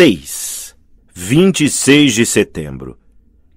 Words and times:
6. 0.00 0.74
26 1.12 2.14
de 2.14 2.24
setembro. 2.24 2.96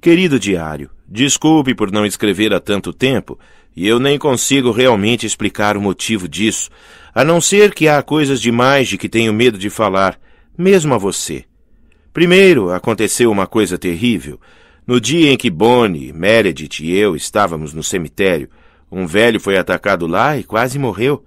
Querido 0.02 0.38
diário, 0.38 0.90
desculpe 1.08 1.74
por 1.74 1.90
não 1.90 2.06
escrever 2.06 2.54
há 2.54 2.60
tanto 2.60 2.92
tempo, 2.92 3.40
e 3.74 3.88
eu 3.88 3.98
nem 3.98 4.20
consigo 4.20 4.70
realmente 4.70 5.26
explicar 5.26 5.78
o 5.78 5.82
motivo 5.82 6.28
disso, 6.28 6.70
a 7.16 7.24
não 7.24 7.40
ser 7.40 7.74
que 7.74 7.88
há 7.88 8.04
coisas 8.04 8.42
demais 8.42 8.90
de 8.90 8.98
que 8.98 9.08
tenho 9.08 9.32
medo 9.32 9.58
de 9.58 9.70
falar, 9.70 10.20
mesmo 10.58 10.94
a 10.94 10.98
você. 10.98 11.46
Primeiro, 12.12 12.72
aconteceu 12.72 13.32
uma 13.32 13.48
coisa 13.48 13.78
terrível. 13.78 14.38
No 14.86 15.00
dia 15.00 15.32
em 15.32 15.38
que 15.38 15.50
Bonnie, 15.50 16.12
Meredith 16.12 16.84
e 16.84 16.94
eu 16.94 17.16
estávamos 17.16 17.74
no 17.74 17.82
cemitério, 17.82 18.50
um 18.92 19.08
velho 19.08 19.40
foi 19.40 19.58
atacado 19.58 20.06
lá 20.06 20.38
e 20.38 20.44
quase 20.44 20.78
morreu. 20.78 21.24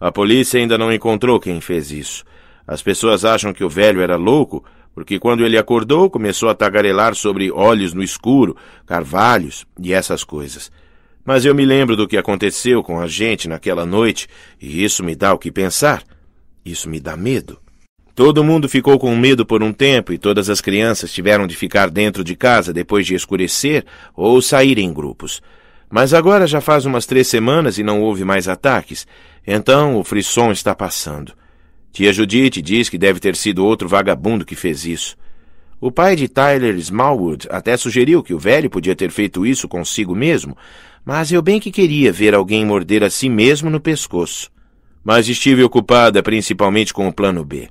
A 0.00 0.10
polícia 0.10 0.58
ainda 0.58 0.76
não 0.76 0.92
encontrou 0.92 1.38
quem 1.38 1.60
fez 1.60 1.92
isso. 1.92 2.24
As 2.68 2.82
pessoas 2.82 3.24
acham 3.24 3.54
que 3.54 3.64
o 3.64 3.68
velho 3.68 4.02
era 4.02 4.16
louco, 4.16 4.62
porque 4.94 5.18
quando 5.18 5.42
ele 5.42 5.56
acordou 5.56 6.10
começou 6.10 6.50
a 6.50 6.54
tagarelar 6.54 7.14
sobre 7.14 7.50
olhos 7.50 7.94
no 7.94 8.02
escuro, 8.02 8.54
carvalhos 8.84 9.64
e 9.80 9.94
essas 9.94 10.22
coisas. 10.22 10.70
Mas 11.24 11.46
eu 11.46 11.54
me 11.54 11.64
lembro 11.64 11.96
do 11.96 12.06
que 12.06 12.18
aconteceu 12.18 12.82
com 12.82 13.00
a 13.00 13.06
gente 13.06 13.48
naquela 13.48 13.86
noite, 13.86 14.28
e 14.60 14.84
isso 14.84 15.02
me 15.02 15.16
dá 15.16 15.32
o 15.32 15.38
que 15.38 15.50
pensar. 15.50 16.02
Isso 16.62 16.90
me 16.90 17.00
dá 17.00 17.16
medo. 17.16 17.58
Todo 18.14 18.44
mundo 18.44 18.68
ficou 18.68 18.98
com 18.98 19.16
medo 19.16 19.46
por 19.46 19.62
um 19.62 19.72
tempo 19.72 20.12
e 20.12 20.18
todas 20.18 20.50
as 20.50 20.60
crianças 20.60 21.12
tiveram 21.12 21.46
de 21.46 21.56
ficar 21.56 21.88
dentro 21.88 22.22
de 22.22 22.36
casa 22.36 22.72
depois 22.72 23.06
de 23.06 23.14
escurecer 23.14 23.86
ou 24.14 24.42
sair 24.42 24.76
em 24.78 24.92
grupos. 24.92 25.40
Mas 25.88 26.12
agora 26.12 26.46
já 26.46 26.60
faz 26.60 26.84
umas 26.84 27.06
três 27.06 27.28
semanas 27.28 27.78
e 27.78 27.82
não 27.82 28.02
houve 28.02 28.24
mais 28.24 28.46
ataques, 28.46 29.06
então 29.46 29.96
o 29.96 30.04
frisson 30.04 30.52
está 30.52 30.74
passando. 30.74 31.32
Tia 31.92 32.12
Judith 32.12 32.62
diz 32.62 32.88
que 32.88 32.98
deve 32.98 33.20
ter 33.20 33.34
sido 33.36 33.64
outro 33.64 33.88
vagabundo 33.88 34.44
que 34.44 34.54
fez 34.54 34.84
isso. 34.84 35.16
O 35.80 35.92
pai 35.92 36.16
de 36.16 36.28
Tyler 36.28 36.74
Smallwood 36.76 37.46
até 37.50 37.76
sugeriu 37.76 38.22
que 38.22 38.34
o 38.34 38.38
velho 38.38 38.68
podia 38.68 38.96
ter 38.96 39.10
feito 39.10 39.46
isso 39.46 39.68
consigo 39.68 40.14
mesmo, 40.14 40.56
mas 41.04 41.30
eu 41.30 41.40
bem 41.40 41.60
que 41.60 41.70
queria 41.70 42.12
ver 42.12 42.34
alguém 42.34 42.66
morder 42.66 43.04
a 43.04 43.10
si 43.10 43.28
mesmo 43.28 43.70
no 43.70 43.80
pescoço. 43.80 44.50
Mas 45.04 45.28
estive 45.28 45.62
ocupada 45.62 46.22
principalmente 46.22 46.92
com 46.92 47.06
o 47.06 47.12
plano 47.12 47.44
B. 47.44 47.68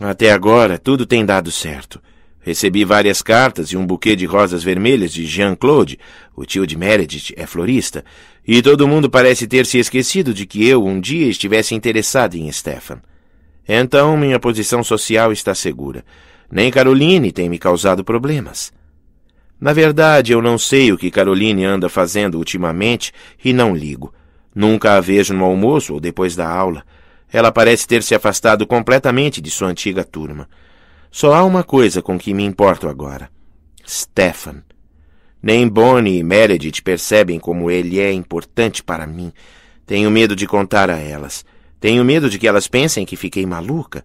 Até 0.00 0.30
agora, 0.30 0.78
tudo 0.78 1.04
tem 1.04 1.26
dado 1.26 1.50
certo. 1.50 2.00
Recebi 2.40 2.84
várias 2.84 3.20
cartas 3.20 3.68
e 3.72 3.76
um 3.76 3.84
buquê 3.84 4.14
de 4.14 4.24
rosas 4.24 4.62
vermelhas 4.62 5.12
de 5.12 5.26
Jean-Claude, 5.26 5.98
o 6.34 6.46
tio 6.46 6.66
de 6.66 6.78
Meredith, 6.78 7.34
é 7.36 7.44
florista, 7.44 8.04
e 8.46 8.62
todo 8.62 8.88
mundo 8.88 9.10
parece 9.10 9.46
ter 9.46 9.66
se 9.66 9.78
esquecido 9.78 10.32
de 10.32 10.46
que 10.46 10.66
eu 10.66 10.86
um 10.86 11.00
dia 11.00 11.26
estivesse 11.26 11.74
interessado 11.74 12.36
em 12.36 12.50
Stefan. 12.50 13.02
Então 13.68 14.16
minha 14.16 14.40
posição 14.40 14.82
social 14.82 15.30
está 15.30 15.54
segura. 15.54 16.02
Nem 16.50 16.70
Caroline 16.70 17.30
tem 17.30 17.50
me 17.50 17.58
causado 17.58 18.02
problemas. 18.02 18.72
Na 19.60 19.72
verdade, 19.72 20.32
eu 20.32 20.40
não 20.40 20.56
sei 20.56 20.92
o 20.92 20.96
que 20.96 21.10
Caroline 21.10 21.64
anda 21.64 21.88
fazendo 21.88 22.38
ultimamente 22.38 23.12
e 23.44 23.52
não 23.52 23.76
ligo. 23.76 24.14
Nunca 24.54 24.94
a 24.94 25.00
vejo 25.00 25.34
no 25.34 25.44
almoço 25.44 25.92
ou 25.92 26.00
depois 26.00 26.34
da 26.34 26.48
aula. 26.48 26.84
Ela 27.30 27.52
parece 27.52 27.86
ter 27.86 28.02
se 28.02 28.14
afastado 28.14 28.66
completamente 28.66 29.40
de 29.40 29.50
sua 29.50 29.68
antiga 29.68 30.02
turma. 30.02 30.48
Só 31.10 31.34
há 31.34 31.44
uma 31.44 31.62
coisa 31.62 32.00
com 32.00 32.18
que 32.18 32.32
me 32.32 32.44
importo 32.44 32.88
agora. 32.88 33.30
Stefan. 33.86 34.62
Nem 35.42 35.68
Bonnie 35.68 36.18
e 36.18 36.22
Meredith 36.22 36.82
percebem 36.82 37.38
como 37.38 37.70
ele 37.70 38.00
é 38.00 38.12
importante 38.12 38.82
para 38.82 39.06
mim. 39.06 39.32
Tenho 39.86 40.10
medo 40.10 40.34
de 40.34 40.46
contar 40.46 40.90
a 40.90 40.98
elas. 40.98 41.44
Tenho 41.80 42.04
medo 42.04 42.28
de 42.28 42.38
que 42.38 42.48
elas 42.48 42.66
pensem 42.66 43.06
que 43.06 43.16
fiquei 43.16 43.46
maluca. 43.46 44.04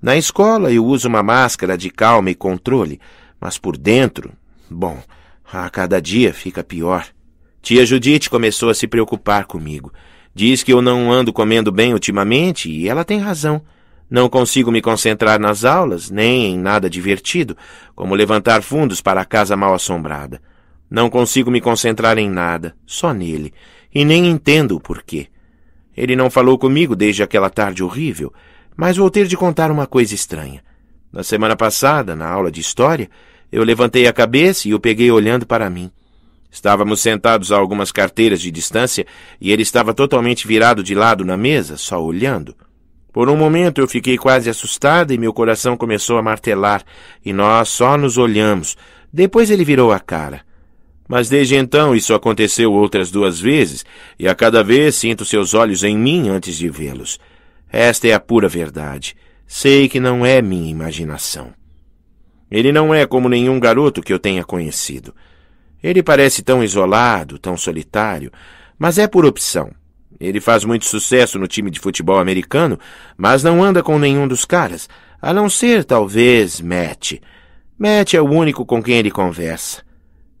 Na 0.00 0.16
escola 0.16 0.72
eu 0.72 0.84
uso 0.84 1.08
uma 1.08 1.22
máscara 1.22 1.76
de 1.76 1.90
calma 1.90 2.30
e 2.30 2.34
controle, 2.34 3.00
mas 3.40 3.58
por 3.58 3.76
dentro, 3.76 4.32
bom, 4.70 5.02
a 5.52 5.68
cada 5.68 6.00
dia 6.00 6.32
fica 6.32 6.62
pior. 6.62 7.06
Tia 7.60 7.84
Judite 7.84 8.30
começou 8.30 8.70
a 8.70 8.74
se 8.74 8.86
preocupar 8.86 9.44
comigo. 9.44 9.92
Diz 10.34 10.62
que 10.62 10.72
eu 10.72 10.80
não 10.80 11.10
ando 11.10 11.32
comendo 11.32 11.72
bem 11.72 11.92
ultimamente 11.92 12.70
e 12.70 12.88
ela 12.88 13.04
tem 13.04 13.18
razão. 13.18 13.60
Não 14.08 14.28
consigo 14.28 14.70
me 14.70 14.80
concentrar 14.80 15.38
nas 15.38 15.64
aulas, 15.64 16.10
nem 16.10 16.52
em 16.52 16.58
nada 16.58 16.88
divertido, 16.88 17.56
como 17.94 18.14
levantar 18.14 18.62
fundos 18.62 19.00
para 19.00 19.20
a 19.20 19.24
casa 19.24 19.56
mal 19.56 19.74
assombrada. 19.74 20.40
Não 20.88 21.10
consigo 21.10 21.50
me 21.50 21.60
concentrar 21.60 22.16
em 22.16 22.30
nada, 22.30 22.74
só 22.86 23.12
nele, 23.12 23.52
e 23.94 24.04
nem 24.04 24.26
entendo 24.26 24.76
o 24.76 24.80
porquê. 24.80 25.28
Ele 25.98 26.14
não 26.14 26.30
falou 26.30 26.56
comigo 26.56 26.94
desde 26.94 27.24
aquela 27.24 27.50
tarde 27.50 27.82
horrível, 27.82 28.32
mas 28.76 28.96
vou 28.96 29.10
ter 29.10 29.26
de 29.26 29.36
contar 29.36 29.68
uma 29.68 29.84
coisa 29.84 30.14
estranha. 30.14 30.62
Na 31.12 31.24
semana 31.24 31.56
passada, 31.56 32.14
na 32.14 32.30
aula 32.30 32.52
de 32.52 32.60
história, 32.60 33.10
eu 33.50 33.64
levantei 33.64 34.06
a 34.06 34.12
cabeça 34.12 34.68
e 34.68 34.74
o 34.74 34.78
peguei 34.78 35.10
olhando 35.10 35.44
para 35.44 35.68
mim. 35.68 35.90
Estávamos 36.52 37.00
sentados 37.00 37.50
a 37.50 37.56
algumas 37.56 37.90
carteiras 37.90 38.40
de 38.40 38.48
distância 38.52 39.04
e 39.40 39.50
ele 39.50 39.62
estava 39.62 39.92
totalmente 39.92 40.46
virado 40.46 40.84
de 40.84 40.94
lado 40.94 41.24
na 41.24 41.36
mesa, 41.36 41.76
só 41.76 42.00
olhando. 42.00 42.54
Por 43.12 43.28
um 43.28 43.36
momento 43.36 43.80
eu 43.80 43.88
fiquei 43.88 44.16
quase 44.16 44.48
assustada 44.48 45.12
e 45.12 45.18
meu 45.18 45.32
coração 45.32 45.76
começou 45.76 46.16
a 46.16 46.22
martelar, 46.22 46.84
e 47.24 47.32
nós 47.32 47.70
só 47.70 47.98
nos 47.98 48.16
olhamos. 48.16 48.76
Depois 49.12 49.50
ele 49.50 49.64
virou 49.64 49.90
a 49.90 49.98
cara. 49.98 50.42
Mas 51.08 51.30
desde 51.30 51.56
então 51.56 51.96
isso 51.96 52.12
aconteceu 52.12 52.70
outras 52.70 53.10
duas 53.10 53.40
vezes, 53.40 53.84
e 54.18 54.28
a 54.28 54.34
cada 54.34 54.62
vez 54.62 54.94
sinto 54.94 55.24
seus 55.24 55.54
olhos 55.54 55.82
em 55.82 55.96
mim 55.96 56.28
antes 56.28 56.56
de 56.56 56.68
vê-los. 56.68 57.18
Esta 57.72 58.08
é 58.08 58.12
a 58.12 58.20
pura 58.20 58.46
verdade. 58.46 59.16
Sei 59.46 59.88
que 59.88 59.98
não 59.98 60.24
é 60.26 60.42
minha 60.42 60.70
imaginação. 60.70 61.54
Ele 62.50 62.70
não 62.70 62.94
é 62.94 63.06
como 63.06 63.28
nenhum 63.28 63.58
garoto 63.58 64.02
que 64.02 64.12
eu 64.12 64.18
tenha 64.18 64.44
conhecido. 64.44 65.14
Ele 65.82 66.02
parece 66.02 66.42
tão 66.42 66.62
isolado, 66.62 67.38
tão 67.38 67.56
solitário, 67.56 68.30
mas 68.78 68.98
é 68.98 69.06
por 69.06 69.24
opção. 69.24 69.70
Ele 70.20 70.40
faz 70.40 70.64
muito 70.64 70.84
sucesso 70.84 71.38
no 71.38 71.46
time 71.46 71.70
de 71.70 71.80
futebol 71.80 72.18
americano, 72.18 72.78
mas 73.16 73.42
não 73.42 73.62
anda 73.62 73.82
com 73.82 73.98
nenhum 73.98 74.26
dos 74.26 74.44
caras, 74.44 74.88
a 75.22 75.32
não 75.32 75.48
ser, 75.48 75.84
talvez, 75.84 76.60
Matt. 76.60 77.14
Matt 77.78 78.14
é 78.14 78.20
o 78.20 78.28
único 78.28 78.66
com 78.66 78.82
quem 78.82 78.96
ele 78.96 79.10
conversa. 79.10 79.87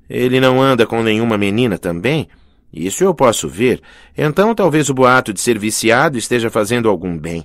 Ele 0.08 0.40
não 0.40 0.60
anda 0.60 0.86
com 0.86 1.02
nenhuma 1.02 1.36
menina 1.36 1.78
também? 1.78 2.28
Isso 2.72 3.02
eu 3.02 3.14
posso 3.14 3.48
ver. 3.48 3.80
Então 4.16 4.54
talvez 4.54 4.88
o 4.88 4.94
boato 4.94 5.32
de 5.32 5.40
ser 5.40 5.58
viciado 5.58 6.18
esteja 6.18 6.50
fazendo 6.50 6.88
algum 6.88 7.16
bem. 7.16 7.44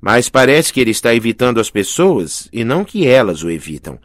Mas 0.00 0.28
parece 0.28 0.72
que 0.72 0.80
ele 0.80 0.90
está 0.90 1.14
evitando 1.14 1.60
as 1.60 1.70
pessoas 1.70 2.48
e 2.52 2.64
não 2.64 2.84
que 2.84 3.06
elas 3.06 3.42
o 3.42 3.50
evitam. 3.50 3.98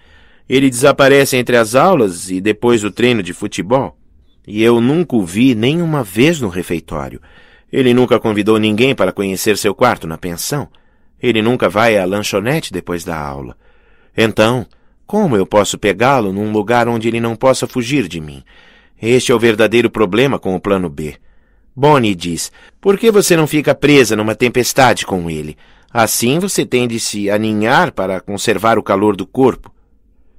Ele 0.47 0.69
desaparece 0.69 1.37
entre 1.37 1.57
as 1.57 1.75
aulas 1.75 2.29
e 2.29 2.41
depois 2.41 2.81
do 2.81 2.89
treino 2.89 3.21
de 3.21 3.33
futebol. 3.33 3.97
E 4.47 4.63
eu 4.63 4.81
nunca 4.81 5.15
o 5.15 5.23
vi 5.23 5.53
nem 5.53 5.81
uma 5.81 6.03
vez 6.03 6.41
no 6.41 6.47
refeitório. 6.47 7.21
Ele 7.71 7.93
nunca 7.93 8.19
convidou 8.19 8.57
ninguém 8.57 8.95
para 8.95 9.11
conhecer 9.11 9.57
seu 9.57 9.75
quarto 9.75 10.07
na 10.07 10.17
pensão. 10.17 10.67
Ele 11.21 11.41
nunca 11.41 11.69
vai 11.69 11.97
à 11.97 12.05
lanchonete 12.05 12.73
depois 12.73 13.03
da 13.03 13.19
aula. 13.19 13.55
Então, 14.17 14.65
como 15.09 15.35
eu 15.35 15.43
posso 15.43 15.75
pegá-lo 15.75 16.31
num 16.31 16.51
lugar 16.51 16.87
onde 16.87 17.07
ele 17.07 17.19
não 17.19 17.35
possa 17.35 17.65
fugir 17.65 18.07
de 18.07 18.21
mim? 18.21 18.43
Este 19.01 19.31
é 19.31 19.35
o 19.35 19.39
verdadeiro 19.39 19.89
problema 19.89 20.37
com 20.37 20.55
o 20.55 20.59
plano 20.61 20.87
B. 20.87 21.15
Bonnie 21.75 22.13
diz: 22.13 22.51
Por 22.79 22.95
que 22.95 23.09
você 23.09 23.35
não 23.35 23.47
fica 23.47 23.73
presa 23.73 24.15
numa 24.15 24.35
tempestade 24.35 25.07
com 25.07 25.27
ele? 25.27 25.57
Assim 25.91 26.37
você 26.37 26.63
tem 26.63 26.87
de 26.87 26.99
se 26.99 27.27
aninhar 27.27 27.91
para 27.91 28.21
conservar 28.21 28.77
o 28.77 28.83
calor 28.83 29.15
do 29.15 29.25
corpo. 29.25 29.73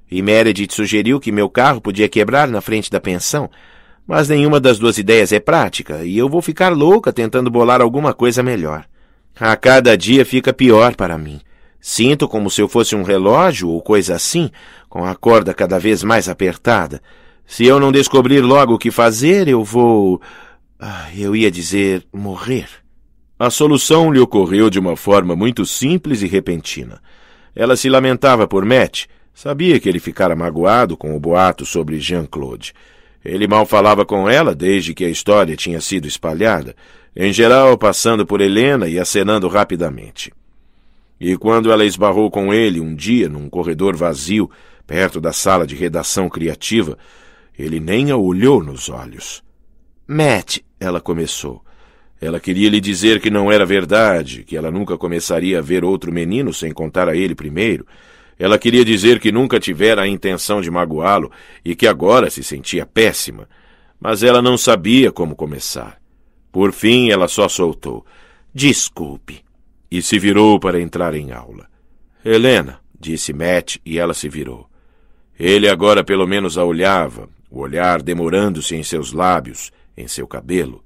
E 0.09 0.21
Meredith 0.21 0.71
sugeriu 0.71 1.19
que 1.19 1.33
meu 1.33 1.49
carro 1.49 1.81
podia 1.81 2.07
quebrar 2.07 2.47
na 2.47 2.61
frente 2.61 2.89
da 2.89 3.01
pensão, 3.01 3.49
mas 4.07 4.29
nenhuma 4.29 4.57
das 4.57 4.79
duas 4.79 4.97
ideias 4.97 5.33
é 5.33 5.39
prática, 5.41 6.05
e 6.05 6.17
eu 6.17 6.29
vou 6.29 6.41
ficar 6.41 6.69
louca 6.69 7.11
tentando 7.11 7.51
bolar 7.51 7.81
alguma 7.81 8.13
coisa 8.13 8.41
melhor. 8.41 8.85
A 9.37 9.53
cada 9.57 9.97
dia 9.97 10.23
fica 10.23 10.53
pior 10.53 10.95
para 10.95 11.17
mim. 11.17 11.41
Sinto 11.81 12.27
como 12.27 12.49
se 12.51 12.61
eu 12.61 12.67
fosse 12.67 12.95
um 12.95 13.01
relógio 13.01 13.67
ou 13.67 13.81
coisa 13.81 14.13
assim, 14.15 14.51
com 14.87 15.03
a 15.03 15.15
corda 15.15 15.51
cada 15.51 15.79
vez 15.79 16.03
mais 16.03 16.29
apertada. 16.29 17.01
Se 17.43 17.65
eu 17.65 17.79
não 17.79 17.91
descobrir 17.91 18.39
logo 18.41 18.75
o 18.75 18.77
que 18.77 18.91
fazer, 18.91 19.47
eu 19.47 19.63
vou. 19.63 20.21
Ah, 20.79 21.09
eu 21.17 21.35
ia 21.35 21.49
dizer 21.49 22.05
morrer. 22.13 22.67
A 23.39 23.49
solução 23.49 24.11
lhe 24.11 24.19
ocorreu 24.19 24.69
de 24.69 24.77
uma 24.77 24.95
forma 24.95 25.35
muito 25.35 25.65
simples 25.65 26.21
e 26.21 26.27
repentina. 26.27 27.01
Ela 27.55 27.75
se 27.75 27.89
lamentava 27.89 28.47
por 28.47 28.63
Matt. 28.63 29.05
Sabia 29.33 29.79
que 29.79 29.89
ele 29.89 29.99
ficara 29.99 30.35
magoado 30.35 30.95
com 30.95 31.15
o 31.15 31.19
boato 31.19 31.65
sobre 31.65 31.99
Jean-Claude. 31.99 32.73
Ele 33.25 33.47
mal 33.47 33.65
falava 33.65 34.05
com 34.05 34.29
ela 34.29 34.53
desde 34.53 34.93
que 34.93 35.03
a 35.03 35.09
história 35.09 35.55
tinha 35.55 35.81
sido 35.81 36.07
espalhada, 36.07 36.75
em 37.15 37.33
geral 37.33 37.77
passando 37.77 38.25
por 38.25 38.39
Helena 38.39 38.87
e 38.87 38.99
acenando 38.99 39.47
rapidamente. 39.47 40.31
E 41.23 41.37
quando 41.37 41.71
ela 41.71 41.85
esbarrou 41.85 42.31
com 42.31 42.51
ele 42.51 42.79
um 42.79 42.95
dia 42.95 43.29
num 43.29 43.47
corredor 43.47 43.95
vazio, 43.95 44.49
perto 44.87 45.21
da 45.21 45.31
sala 45.31 45.67
de 45.67 45.75
redação 45.75 46.27
criativa, 46.27 46.97
ele 47.55 47.79
nem 47.79 48.09
a 48.09 48.17
olhou 48.17 48.63
nos 48.63 48.89
olhos. 48.89 49.43
Matt, 50.07 50.61
ela 50.79 50.99
começou. 50.99 51.63
Ela 52.19 52.39
queria 52.39 52.71
lhe 52.71 52.81
dizer 52.81 53.21
que 53.21 53.29
não 53.29 53.51
era 53.51 53.67
verdade, 53.67 54.43
que 54.43 54.57
ela 54.57 54.71
nunca 54.71 54.97
começaria 54.97 55.59
a 55.59 55.61
ver 55.61 55.85
outro 55.85 56.11
menino 56.11 56.51
sem 56.51 56.71
contar 56.71 57.07
a 57.07 57.15
ele 57.15 57.35
primeiro. 57.35 57.85
Ela 58.39 58.57
queria 58.57 58.83
dizer 58.83 59.19
que 59.19 59.31
nunca 59.31 59.59
tivera 59.59 60.01
a 60.01 60.07
intenção 60.07 60.59
de 60.59 60.71
magoá-lo 60.71 61.31
e 61.63 61.75
que 61.75 61.85
agora 61.85 62.31
se 62.31 62.43
sentia 62.43 62.83
péssima, 62.83 63.47
mas 63.99 64.23
ela 64.23 64.41
não 64.41 64.57
sabia 64.57 65.11
como 65.11 65.35
começar. 65.35 66.01
Por 66.51 66.71
fim, 66.71 67.11
ela 67.11 67.27
só 67.27 67.47
soltou: 67.47 68.03
Desculpe. 68.51 69.50
E 69.91 70.01
se 70.01 70.17
virou 70.17 70.59
para 70.59 70.79
entrar 70.79 71.13
em 71.13 71.31
aula. 71.33 71.67
Helena, 72.23 72.79
disse 72.97 73.33
Matt, 73.33 73.77
e 73.85 73.99
ela 73.99 74.13
se 74.13 74.29
virou. 74.29 74.69
Ele 75.37 75.67
agora 75.67 76.03
pelo 76.03 76.25
menos 76.25 76.57
a 76.57 76.63
olhava, 76.63 77.27
o 77.49 77.59
olhar 77.59 78.01
demorando-se 78.01 78.75
em 78.75 78.83
seus 78.83 79.11
lábios, 79.11 79.71
em 79.97 80.07
seu 80.07 80.25
cabelo. 80.25 80.83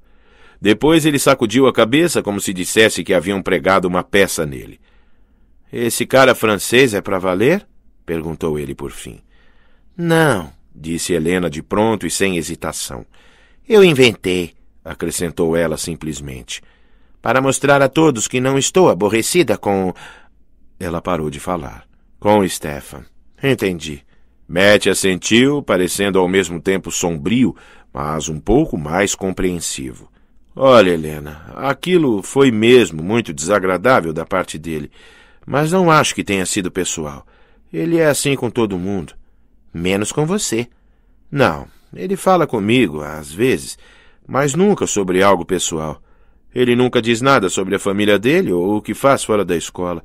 Depois 0.59 1.05
ele 1.05 1.19
sacudiu 1.19 1.67
a 1.67 1.73
cabeça 1.73 2.23
como 2.23 2.41
se 2.41 2.53
dissesse 2.53 3.03
que 3.03 3.13
haviam 3.13 3.41
pregado 3.41 3.87
uma 3.87 4.03
peça 4.03 4.45
nele. 4.45 4.79
Esse 5.71 6.05
cara 6.05 6.33
francês 6.33 6.93
é 6.93 7.01
para 7.01 7.19
valer? 7.19 7.67
perguntou 8.05 8.57
ele 8.57 8.73
por 8.73 8.91
fim. 8.91 9.19
Não, 9.97 10.51
disse 10.73 11.13
Helena 11.13 11.49
de 11.49 11.61
pronto 11.61 12.07
e 12.07 12.11
sem 12.11 12.37
hesitação. 12.37 13.05
Eu 13.67 13.83
inventei, 13.83 14.53
acrescentou 14.83 15.55
ela 15.55 15.77
simplesmente, 15.77 16.61
para 17.25 17.41
mostrar 17.41 17.81
a 17.81 17.89
todos 17.89 18.27
que 18.27 18.39
não 18.39 18.55
estou 18.55 18.87
aborrecida 18.87 19.57
com. 19.57 19.91
Ela 20.79 21.01
parou 21.01 21.27
de 21.27 21.39
falar. 21.39 21.83
Com 22.19 22.47
Stefan. 22.47 23.03
Entendi. 23.41 24.03
Matt 24.47 24.85
assentiu, 24.85 25.63
parecendo 25.63 26.19
ao 26.19 26.27
mesmo 26.27 26.61
tempo 26.61 26.91
sombrio, 26.91 27.55
mas 27.91 28.29
um 28.29 28.39
pouco 28.39 28.77
mais 28.77 29.15
compreensivo. 29.15 30.07
Olha, 30.55 30.91
Helena, 30.91 31.51
aquilo 31.55 32.21
foi 32.21 32.51
mesmo 32.51 33.01
muito 33.01 33.33
desagradável 33.33 34.13
da 34.13 34.23
parte 34.23 34.59
dele, 34.59 34.91
mas 35.47 35.71
não 35.71 35.89
acho 35.89 36.13
que 36.13 36.23
tenha 36.23 36.45
sido 36.45 36.69
pessoal. 36.69 37.25
Ele 37.73 37.97
é 37.97 38.05
assim 38.05 38.35
com 38.35 38.51
todo 38.51 38.77
mundo. 38.77 39.15
Menos 39.73 40.11
com 40.11 40.27
você. 40.27 40.67
Não, 41.31 41.65
ele 41.91 42.15
fala 42.15 42.45
comigo, 42.45 43.01
às 43.01 43.33
vezes, 43.33 43.79
mas 44.27 44.53
nunca 44.53 44.85
sobre 44.85 45.23
algo 45.23 45.43
pessoal. 45.43 45.99
Ele 46.55 46.73
nunca 46.73 47.01
diz 47.01 47.19
nada 47.19 47.49
sobre 47.49 47.75
a 47.75 47.79
família 47.79 48.17
dele 48.17 48.53
ou 48.53 48.77
o 48.77 48.81
que 48.81 48.93
faz 48.93 49.25
fora 49.25 49.43
da 49.43 49.57
escola. 49.57 50.01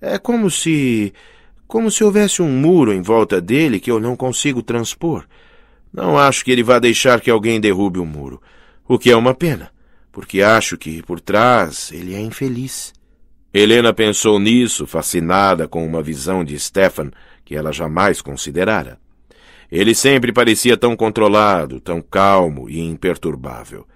É 0.00 0.18
como 0.18 0.50
se 0.50 1.12
como 1.68 1.88
se 1.88 2.02
houvesse 2.02 2.42
um 2.42 2.48
muro 2.48 2.92
em 2.92 3.02
volta 3.02 3.40
dele 3.40 3.78
que 3.78 3.90
eu 3.90 4.00
não 4.00 4.16
consigo 4.16 4.60
transpor. 4.62 5.24
Não 5.92 6.18
acho 6.18 6.44
que 6.44 6.50
ele 6.50 6.64
vá 6.64 6.78
deixar 6.78 7.20
que 7.20 7.30
alguém 7.30 7.60
derrube 7.60 8.00
o 8.00 8.06
muro, 8.06 8.40
o 8.88 8.98
que 8.98 9.10
é 9.10 9.16
uma 9.16 9.34
pena, 9.34 9.70
porque 10.10 10.42
acho 10.42 10.76
que 10.76 11.00
por 11.02 11.20
trás 11.20 11.92
ele 11.92 12.14
é 12.14 12.20
infeliz. 12.20 12.92
Helena 13.52 13.92
pensou 13.92 14.40
nisso, 14.40 14.86
fascinada 14.86 15.68
com 15.68 15.84
uma 15.84 16.02
visão 16.02 16.42
de 16.42 16.58
Stefan 16.58 17.10
que 17.44 17.54
ela 17.54 17.72
jamais 17.72 18.22
considerara. 18.22 18.98
Ele 19.70 19.94
sempre 19.94 20.32
parecia 20.32 20.76
tão 20.76 20.96
controlado, 20.96 21.80
tão 21.80 22.00
calmo 22.02 22.68
e 22.68 22.80
imperturbável. 22.80 23.86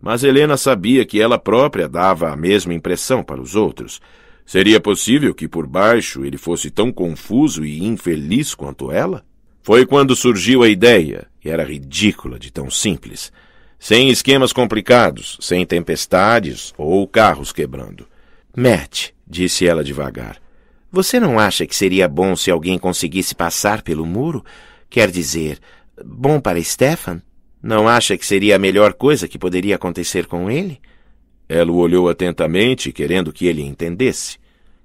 Mas 0.00 0.22
Helena 0.22 0.56
sabia 0.56 1.04
que 1.04 1.20
ela 1.20 1.38
própria 1.38 1.88
dava 1.88 2.30
a 2.30 2.36
mesma 2.36 2.74
impressão 2.74 3.22
para 3.22 3.40
os 3.40 3.54
outros, 3.56 4.00
Seria 4.46 4.78
possível 4.78 5.34
que 5.34 5.48
por 5.48 5.66
baixo 5.66 6.24
ele 6.24 6.36
fosse 6.36 6.70
tão 6.70 6.92
confuso 6.92 7.64
e 7.64 7.82
infeliz 7.82 8.54
quanto 8.54 8.92
ela? 8.92 9.24
Foi 9.62 9.86
quando 9.86 10.14
surgiu 10.14 10.62
a 10.62 10.68
ideia, 10.68 11.26
e 11.42 11.48
era 11.48 11.64
ridícula 11.64 12.38
de 12.38 12.52
tão 12.52 12.70
simples. 12.70 13.32
Sem 13.78 14.10
esquemas 14.10 14.52
complicados, 14.52 15.38
sem 15.40 15.64
tempestades 15.64 16.74
ou 16.76 17.08
carros 17.08 17.52
quebrando. 17.52 18.06
Matt, 18.54 19.10
disse 19.26 19.66
ela 19.66 19.82
devagar, 19.82 20.38
você 20.92 21.18
não 21.18 21.38
acha 21.38 21.66
que 21.66 21.74
seria 21.74 22.06
bom 22.06 22.36
se 22.36 22.50
alguém 22.50 22.78
conseguisse 22.78 23.34
passar 23.34 23.82
pelo 23.82 24.06
muro? 24.06 24.44
Quer 24.88 25.10
dizer, 25.10 25.58
bom 26.04 26.38
para 26.38 26.62
Stefan? 26.62 27.20
Não 27.64 27.88
acha 27.88 28.18
que 28.18 28.26
seria 28.26 28.56
a 28.56 28.58
melhor 28.58 28.92
coisa 28.92 29.26
que 29.26 29.38
poderia 29.38 29.76
acontecer 29.76 30.26
com 30.26 30.50
ele? 30.50 30.78
Ela 31.48 31.72
o 31.72 31.76
olhou 31.76 32.10
atentamente, 32.10 32.92
querendo 32.92 33.32
que 33.32 33.46
ele 33.46 33.62
entendesse. 33.62 34.36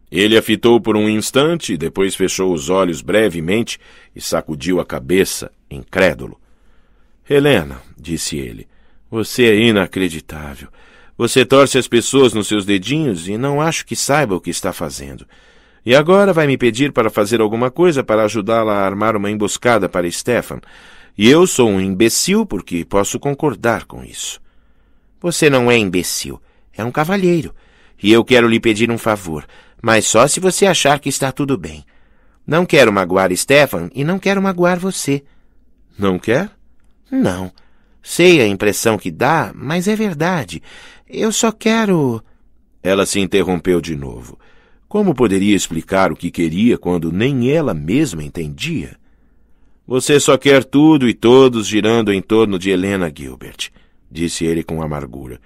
Ele 0.10 0.38
a 0.38 0.42
fitou 0.42 0.80
por 0.80 0.96
um 0.96 1.10
instante, 1.10 1.76
depois 1.76 2.16
fechou 2.16 2.54
os 2.54 2.70
olhos 2.70 3.02
brevemente 3.02 3.78
e 4.16 4.22
sacudiu 4.22 4.80
a 4.80 4.86
cabeça, 4.86 5.52
incrédulo. 5.70 6.40
Helena, 7.30 7.82
disse 7.98 8.38
ele, 8.38 8.66
você 9.12 9.48
é 9.48 9.60
inacreditável. 9.60 10.70
Você 11.18 11.46
torce 11.46 11.78
as 11.78 11.86
pessoas 11.86 12.34
nos 12.34 12.48
seus 12.48 12.66
dedinhos 12.66 13.28
e 13.28 13.38
não 13.38 13.60
acho 13.60 13.86
que 13.86 13.94
saiba 13.94 14.36
o 14.36 14.42
que 14.42 14.52
está 14.52 14.72
fazendo. 14.72 15.28
E 15.86 15.94
agora 15.94 16.32
vai 16.32 16.48
me 16.48 16.58
pedir 16.58 16.94
para 16.94 17.10
fazer 17.10 17.42
alguma 17.42 17.70
coisa 17.70 18.06
para 18.06 18.24
ajudá-la 18.24 18.76
a 18.76 18.86
armar 18.86 19.18
uma 19.18 19.30
emboscada 19.30 19.90
para 19.90 20.10
Stefan. 20.10 20.62
E 21.18 21.30
eu 21.30 21.46
sou 21.46 21.70
um 21.70 21.82
imbecil 21.82 22.46
porque 22.46 22.86
posso 22.86 23.20
concordar 23.20 23.86
com 23.86 24.04
isso. 24.04 24.42
Você 25.22 25.50
não 25.50 25.70
é 25.70 25.78
imbecil. 25.78 26.42
É 26.74 26.84
um 26.84 26.92
cavalheiro. 26.92 27.54
E 28.02 28.12
eu 28.12 28.24
quero 28.24 28.48
lhe 28.48 28.60
pedir 28.60 28.90
um 28.90 28.98
favor, 28.98 29.46
mas 29.82 30.06
só 30.06 30.26
se 30.28 30.40
você 30.40 30.66
achar 30.66 31.00
que 31.00 31.10
está 31.10 31.32
tudo 31.32 31.58
bem. 31.58 31.84
Não 32.48 32.66
quero 32.66 32.92
magoar 32.92 33.36
Stefan 33.36 33.90
e 33.94 34.04
não 34.04 34.18
quero 34.18 34.42
magoar 34.42 34.80
você. 34.80 35.24
Não 35.98 36.18
quer? 36.18 36.50
Não. 37.12 37.52
Sei 38.02 38.42
a 38.42 38.48
impressão 38.48 38.98
que 38.98 39.12
dá, 39.12 39.52
mas 39.54 39.88
é 39.88 39.96
verdade. 39.96 40.64
Eu 41.08 41.32
só 41.32 41.52
quero. 41.52 42.24
Ela 42.82 43.06
se 43.06 43.20
interrompeu 43.20 43.82
de 43.82 43.96
novo. 43.96 44.40
Como 44.88 45.14
poderia 45.14 45.56
explicar 45.56 46.12
o 46.12 46.16
que 46.16 46.32
queria 46.32 46.78
quando 46.78 47.12
nem 47.12 47.52
ela 47.52 47.74
mesma 47.74 48.24
entendia? 48.24 48.99
Você 49.90 50.20
só 50.20 50.38
quer 50.38 50.64
tudo 50.64 51.10
e 51.10 51.16
todos 51.16 51.66
girando 51.66 52.14
em 52.14 52.22
torno 52.22 52.60
de 52.60 52.70
Helena 52.70 53.12
Gilbert, 53.12 53.72
disse 54.12 54.46
ele 54.46 54.62
com 54.62 54.84
amargura. 54.84 55.42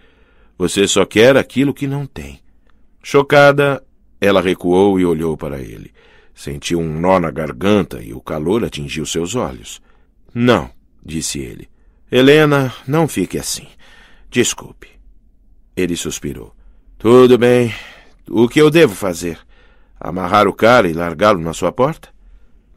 Você 0.58 0.86
só 0.86 1.06
quer 1.06 1.38
aquilo 1.38 1.74
que 1.74 1.88
não 1.88 2.06
tem. 2.06 2.42
Chocada, 3.02 3.82
ela 4.20 4.42
recuou 4.42 5.00
e 5.00 5.06
olhou 5.06 5.38
para 5.38 5.62
ele. 5.62 5.94
Sentiu 6.36 6.82
um 6.82 7.00
nó 7.00 7.22
na 7.22 7.32
garganta 7.32 8.04
e 8.04 8.14
o 8.14 8.20
calor 8.20 8.66
atingiu 8.66 9.06
seus 9.06 9.34
olhos. 9.34 9.82
Não, 10.34 10.70
disse 11.06 11.40
ele. 11.40 11.70
Helena, 12.12 12.76
não 12.86 13.08
fique 13.08 13.38
assim. 13.38 13.68
Desculpe. 14.30 14.90
Ele 15.74 15.96
suspirou. 15.96 16.54
Tudo 16.98 17.38
bem. 17.38 17.74
O 18.30 18.50
que 18.50 18.60
eu 18.60 18.70
devo 18.70 18.94
fazer? 18.94 19.40
Amarrar 19.98 20.50
o 20.50 20.54
cara 20.54 20.90
e 20.90 20.94
largá-lo 20.94 21.40
na 21.40 21.54
sua 21.54 21.72
porta? 21.72 22.10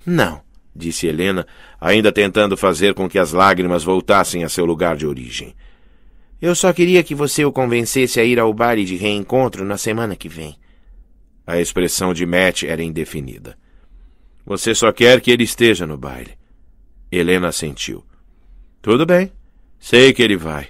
Não, 0.06 0.45
disse 0.76 1.06
Helena, 1.06 1.46
ainda 1.80 2.12
tentando 2.12 2.56
fazer 2.56 2.94
com 2.94 3.08
que 3.08 3.18
as 3.18 3.32
lágrimas 3.32 3.82
voltassem 3.82 4.44
a 4.44 4.48
seu 4.48 4.64
lugar 4.64 4.96
de 4.96 5.06
origem. 5.06 5.54
Eu 6.40 6.54
só 6.54 6.72
queria 6.72 7.02
que 7.02 7.14
você 7.14 7.44
o 7.44 7.52
convencesse 7.52 8.20
a 8.20 8.24
ir 8.24 8.38
ao 8.38 8.52
baile 8.52 8.84
de 8.84 8.96
reencontro 8.96 9.64
na 9.64 9.78
semana 9.78 10.14
que 10.14 10.28
vem. 10.28 10.56
A 11.46 11.60
expressão 11.60 12.12
de 12.12 12.26
Matt 12.26 12.64
era 12.64 12.82
indefinida. 12.82 13.56
Você 14.44 14.74
só 14.74 14.92
quer 14.92 15.20
que 15.20 15.30
ele 15.30 15.44
esteja 15.44 15.86
no 15.86 15.96
baile. 15.96 16.32
Helena 17.10 17.50
sentiu. 17.52 18.04
Tudo 18.82 19.06
bem. 19.06 19.32
Sei 19.78 20.12
que 20.12 20.22
ele 20.22 20.36
vai. 20.36 20.68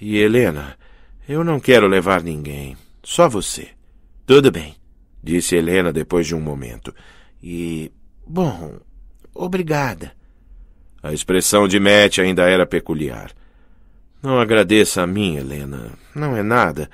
E 0.00 0.18
Helena, 0.18 0.76
eu 1.28 1.42
não 1.42 1.58
quero 1.58 1.86
levar 1.86 2.22
ninguém. 2.22 2.76
Só 3.02 3.28
você. 3.28 3.68
Tudo 4.26 4.50
bem, 4.50 4.74
disse 5.22 5.54
Helena 5.54 5.92
depois 5.92 6.26
de 6.26 6.34
um 6.34 6.40
momento. 6.40 6.94
E. 7.42 7.92
Bom, 8.26 8.80
obrigada. 9.38 10.12
A 11.02 11.12
expressão 11.12 11.68
de 11.68 11.78
Matt 11.78 12.18
ainda 12.18 12.48
era 12.48 12.66
peculiar. 12.66 13.30
Não 14.22 14.40
agradeça 14.40 15.02
a 15.02 15.06
mim, 15.06 15.36
Helena. 15.36 15.90
Não 16.14 16.36
é 16.36 16.42
nada. 16.42 16.90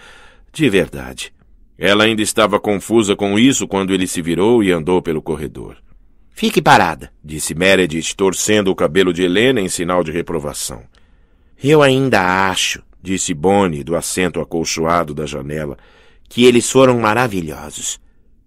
De 0.53 0.69
verdade. 0.69 1.33
Ela 1.79 2.05
ainda 2.05 2.21
estava 2.23 2.61
confusa 2.61 3.17
com 3.17 3.39
isso 3.39 3.67
quando 3.67 3.95
ele 3.95 4.07
se 4.07 4.21
virou 4.21 4.63
e 4.63 4.71
andou 4.71 5.01
pelo 5.01 5.23
corredor. 5.23 5.77
Fique 6.31 6.61
parada, 6.61 7.13
disse 7.23 7.55
Meredith, 7.55 8.15
torcendo 8.17 8.69
o 8.69 8.75
cabelo 8.75 9.13
de 9.13 9.23
Helena 9.23 9.61
em 9.61 9.69
sinal 9.69 10.03
de 10.03 10.11
reprovação. 10.11 10.83
Eu 11.63 11.83
ainda 11.83 12.51
acho, 12.51 12.83
disse 13.01 13.33
Bonnie, 13.33 13.85
do 13.85 13.97
assento 13.97 14.41
acolchoado 14.41 15.15
da 15.15 15.27
janela, 15.27 15.77
que 16.29 16.45
eles 16.45 16.71
foram 16.71 16.99
maravilhosos. 16.99 18.01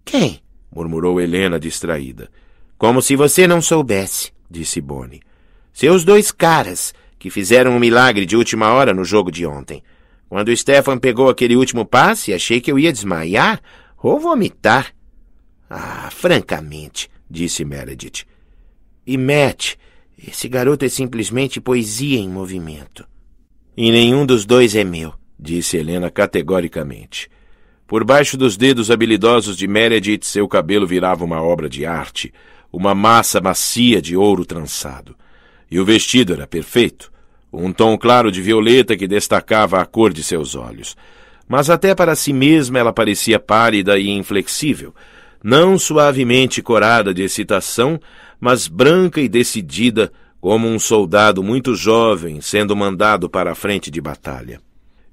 Quem? 0.03 0.39
murmurou 0.71 1.21
Helena 1.21 1.59
distraída. 1.59 2.29
Como 2.77 3.01
se 3.01 3.15
você 3.15 3.47
não 3.47 3.61
soubesse, 3.61 4.31
disse 4.49 4.81
Bonnie. 4.81 5.21
Seus 5.71 6.03
dois 6.03 6.31
caras, 6.31 6.93
que 7.17 7.29
fizeram 7.29 7.71
um 7.71 7.79
milagre 7.79 8.25
de 8.25 8.35
última 8.35 8.71
hora 8.73 8.93
no 8.93 9.03
jogo 9.03 9.31
de 9.31 9.45
ontem. 9.45 9.81
Quando 10.27 10.55
Stefan 10.55 10.97
pegou 10.97 11.29
aquele 11.29 11.55
último 11.55 11.85
passe, 11.85 12.33
achei 12.33 12.59
que 12.59 12.71
eu 12.71 12.77
ia 12.77 12.91
desmaiar 12.91 13.61
ou 13.97 14.19
vomitar. 14.19 14.93
Ah, 15.69 16.09
francamente, 16.11 17.09
disse 17.29 17.63
Meredith. 17.65 18.25
E 19.07 19.17
Matt, 19.17 19.75
esse 20.27 20.47
garoto 20.47 20.85
é 20.85 20.89
simplesmente 20.89 21.61
poesia 21.61 22.19
em 22.19 22.29
movimento. 22.29 23.05
E 23.77 23.91
nenhum 23.91 24.25
dos 24.25 24.45
dois 24.45 24.75
é 24.75 24.83
meu, 24.83 25.13
disse 25.39 25.77
Helena 25.77 26.09
categoricamente. 26.09 27.29
Por 27.87 28.03
baixo 28.03 28.37
dos 28.37 28.57
dedos 28.57 28.89
habilidosos 28.89 29.55
de 29.57 29.67
Meredith, 29.67 30.25
seu 30.25 30.47
cabelo 30.47 30.87
virava 30.87 31.23
uma 31.23 31.41
obra 31.41 31.69
de 31.69 31.85
arte, 31.85 32.33
uma 32.71 32.93
massa 32.93 33.39
macia 33.39 34.01
de 34.01 34.15
ouro 34.15 34.45
trançado. 34.45 35.15
E 35.69 35.79
o 35.79 35.85
vestido 35.85 36.33
era 36.33 36.45
perfeito, 36.45 37.11
um 37.51 37.71
tom 37.71 37.97
claro 37.97 38.31
de 38.31 38.41
violeta 38.41 38.95
que 38.95 39.07
destacava 39.07 39.79
a 39.81 39.85
cor 39.85 40.13
de 40.13 40.23
seus 40.23 40.55
olhos. 40.55 40.95
Mas 41.47 41.69
até 41.69 41.93
para 41.93 42.15
si 42.15 42.33
mesma 42.33 42.79
ela 42.79 42.93
parecia 42.93 43.39
pálida 43.39 43.97
e 43.97 44.09
inflexível, 44.09 44.93
não 45.43 45.77
suavemente 45.77 46.61
corada 46.61 47.13
de 47.13 47.21
excitação, 47.21 47.99
mas 48.39 48.67
branca 48.67 49.21
e 49.21 49.29
decidida, 49.29 50.11
como 50.41 50.67
um 50.67 50.77
soldado 50.77 51.41
muito 51.41 51.73
jovem 51.75 52.39
sendo 52.41 52.75
mandado 52.75 53.29
para 53.29 53.51
a 53.51 53.55
frente 53.55 53.89
de 53.89 53.99
batalha. 53.99 54.59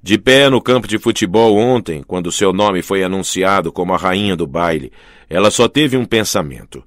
De 0.02 0.18
pé 0.18 0.50
no 0.50 0.61
campo 0.61 0.88
de 0.88 0.99
futebol 0.99 1.56
ontem, 1.56 2.02
quando 2.02 2.32
seu 2.32 2.52
nome 2.52 2.82
foi 2.82 3.04
anunciado 3.04 3.71
como 3.71 3.94
a 3.94 3.97
rainha 3.97 4.35
do 4.35 4.47
baile, 4.47 4.92
ela 5.30 5.50
só 5.50 5.68
teve 5.68 5.97
um 5.97 6.04
pensamento. 6.04 6.85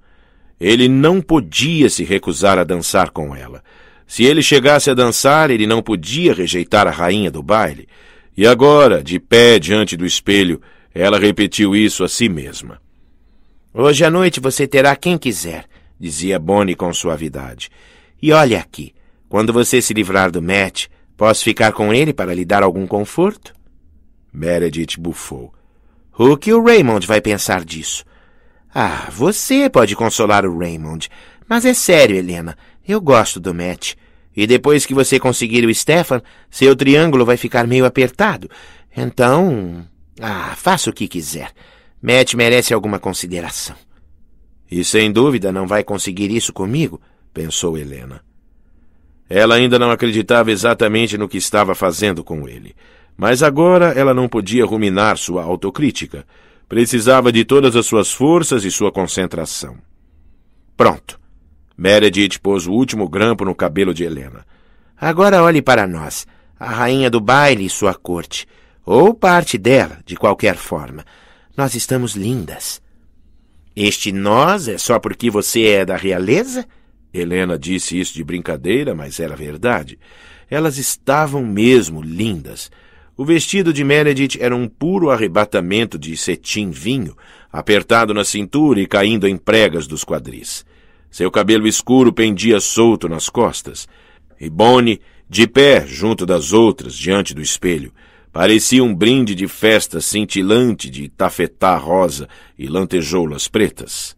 Ele 0.60 0.88
não 0.88 1.22
podia 1.22 1.90
se 1.90 2.04
recusar 2.04 2.58
a 2.58 2.64
dançar 2.64 3.10
com 3.10 3.36
ela. 3.36 3.64
Se 4.08 4.24
ele 4.24 4.42
chegasse 4.42 4.90
a 4.90 4.94
dançar, 4.94 5.50
ele 5.50 5.68
não 5.68 5.82
podia 5.82 6.34
rejeitar 6.34 6.88
a 6.88 6.92
rainha 6.92 7.32
do 7.32 7.42
baile. 7.42 7.88
E 8.38 8.46
agora, 8.46 9.04
de 9.04 9.20
pé 9.20 9.60
diante 9.60 9.98
do 9.98 10.06
espelho, 10.06 10.62
ela 10.94 11.20
repetiu 11.20 11.76
isso 11.76 12.04
a 12.04 12.08
si 12.08 12.30
mesma. 12.30 12.80
Hoje 13.74 14.06
à 14.06 14.10
noite 14.10 14.40
você 14.40 14.66
terá 14.66 14.96
quem 14.96 15.18
quiser, 15.18 15.66
dizia 16.00 16.40
Bonnie 16.40 16.76
com 16.76 16.94
suavidade. 16.94 17.70
E 18.22 18.32
olha 18.32 18.60
aqui, 18.60 18.94
quando 19.28 19.52
você 19.52 19.82
se 19.82 19.94
livrar 19.94 20.32
do 20.32 20.42
Matt, 20.42 20.88
posso 21.18 21.44
ficar 21.44 21.74
com 21.74 21.94
ele 21.94 22.14
para 22.14 22.34
lhe 22.34 22.46
dar 22.46 22.64
algum 22.64 22.88
conforto? 22.88 23.54
Meredith 24.32 24.98
bufou. 24.98 25.54
O 26.18 26.38
que 26.38 26.54
o 26.54 26.64
Raymond 26.64 27.06
vai 27.06 27.20
pensar 27.20 27.66
disso? 27.66 28.06
Ah, 28.78 29.08
você 29.10 29.70
pode 29.70 29.96
consolar 29.96 30.46
o 30.46 30.58
Raymond. 30.58 31.10
Mas 31.48 31.64
é 31.64 31.74
sério, 31.74 32.18
Helena. 32.18 32.58
Eu 32.86 33.00
gosto 33.00 33.40
do 33.40 33.54
Matt. 33.54 33.94
E 34.36 34.46
depois 34.46 34.86
que 34.86 34.94
você 34.94 35.18
conseguir 35.18 35.66
o 35.66 35.74
Stefan, 35.74 36.22
seu 36.50 36.76
triângulo 36.76 37.24
vai 37.24 37.38
ficar 37.38 37.66
meio 37.66 37.86
apertado. 37.86 38.50
Então. 38.96 39.88
Ah, 40.20 40.54
faça 40.58 40.90
o 40.90 40.94
que 40.94 41.08
quiser. 41.08 41.52
Matt 42.02 42.34
merece 42.34 42.74
alguma 42.74 43.00
consideração. 43.00 43.78
E 44.70 44.84
sem 44.84 45.10
dúvida 45.10 45.54
não 45.54 45.66
vai 45.66 45.82
conseguir 45.82 46.30
isso 46.30 46.52
comigo, 46.52 47.00
pensou 47.34 47.78
Helena. 47.78 48.22
Ela 49.30 49.56
ainda 49.56 49.80
não 49.80 49.90
acreditava 49.90 50.52
exatamente 50.52 51.18
no 51.18 51.30
que 51.30 51.38
estava 51.38 51.74
fazendo 51.74 52.26
com 52.26 52.46
ele. 52.46 52.76
Mas 53.16 53.42
agora 53.42 53.94
ela 53.94 54.14
não 54.14 54.28
podia 54.28 54.66
ruminar 54.66 55.18
sua 55.18 55.44
autocrítica. 55.44 56.26
Precisava 56.68 57.32
de 57.32 57.46
todas 57.46 57.76
as 57.76 57.86
suas 57.86 58.12
forças 58.12 58.64
e 58.64 58.72
sua 58.72 58.92
concentração. 58.92 59.78
Pronto. 60.76 61.20
Meredith 61.78 62.40
pôs 62.42 62.66
o 62.68 62.72
último 62.72 63.08
grampo 63.08 63.46
no 63.46 63.54
cabelo 63.54 63.94
de 63.94 64.04
Helena. 64.04 64.46
Agora 64.98 65.44
olhe 65.44 65.62
para 65.62 65.86
nós, 65.86 66.26
a 66.60 66.70
rainha 66.70 67.10
do 67.10 67.20
baile 67.20 67.66
e 67.66 67.70
sua 67.70 67.94
corte, 67.94 68.48
ou 68.86 69.14
parte 69.14 69.58
dela, 69.58 70.00
de 70.06 70.16
qualquer 70.16 70.56
forma. 70.56 71.06
Nós 71.56 71.76
estamos 71.76 72.16
lindas. 72.16 72.82
Este 73.76 74.12
nós 74.12 74.68
é 74.70 74.78
só 74.78 75.00
porque 75.00 75.30
você 75.30 75.66
é 75.66 75.86
da 75.86 75.98
realeza? 75.98 76.66
Helena 77.14 77.60
disse 77.60 78.00
isso 78.00 78.14
de 78.14 78.24
brincadeira, 78.24 78.96
mas 78.96 79.20
era 79.20 79.36
verdade. 79.36 80.00
Elas 80.50 80.78
estavam 80.78 81.44
mesmo 81.46 82.02
lindas. 82.02 82.72
O 83.18 83.24
vestido 83.24 83.72
de 83.72 83.82
Meredith 83.82 84.38
era 84.42 84.54
um 84.54 84.68
puro 84.68 85.10
arrebatamento 85.10 85.98
de 85.98 86.18
cetim 86.18 86.70
vinho, 86.70 87.16
apertado 87.52 88.14
na 88.14 88.26
cintura 88.26 88.82
e 88.82 88.86
caindo 88.86 89.26
em 89.26 89.38
pregas 89.38 89.88
dos 89.88 90.04
quadris. 90.04 90.66
Seu 91.10 91.32
cabelo 91.32 91.66
escuro 91.66 92.12
pendia 92.12 92.60
solto 92.60 93.08
nas 93.08 93.30
costas. 93.30 93.88
E 94.40 94.50
Bonnie, 94.50 95.00
de 95.30 95.48
pé 95.48 95.88
junto 95.88 96.26
das 96.26 96.52
outras, 96.52 96.94
diante 96.94 97.34
do 97.34 97.42
espelho, 97.42 97.94
parecia 98.34 98.84
um 98.84 98.94
brinde 98.94 99.34
de 99.34 99.48
festa 99.48 100.02
cintilante 100.02 100.90
de 100.90 101.08
tafetá 101.08 101.78
rosa 101.78 102.28
e 102.60 102.68
lantejoulas 102.68 103.48
pretas. 103.48 104.14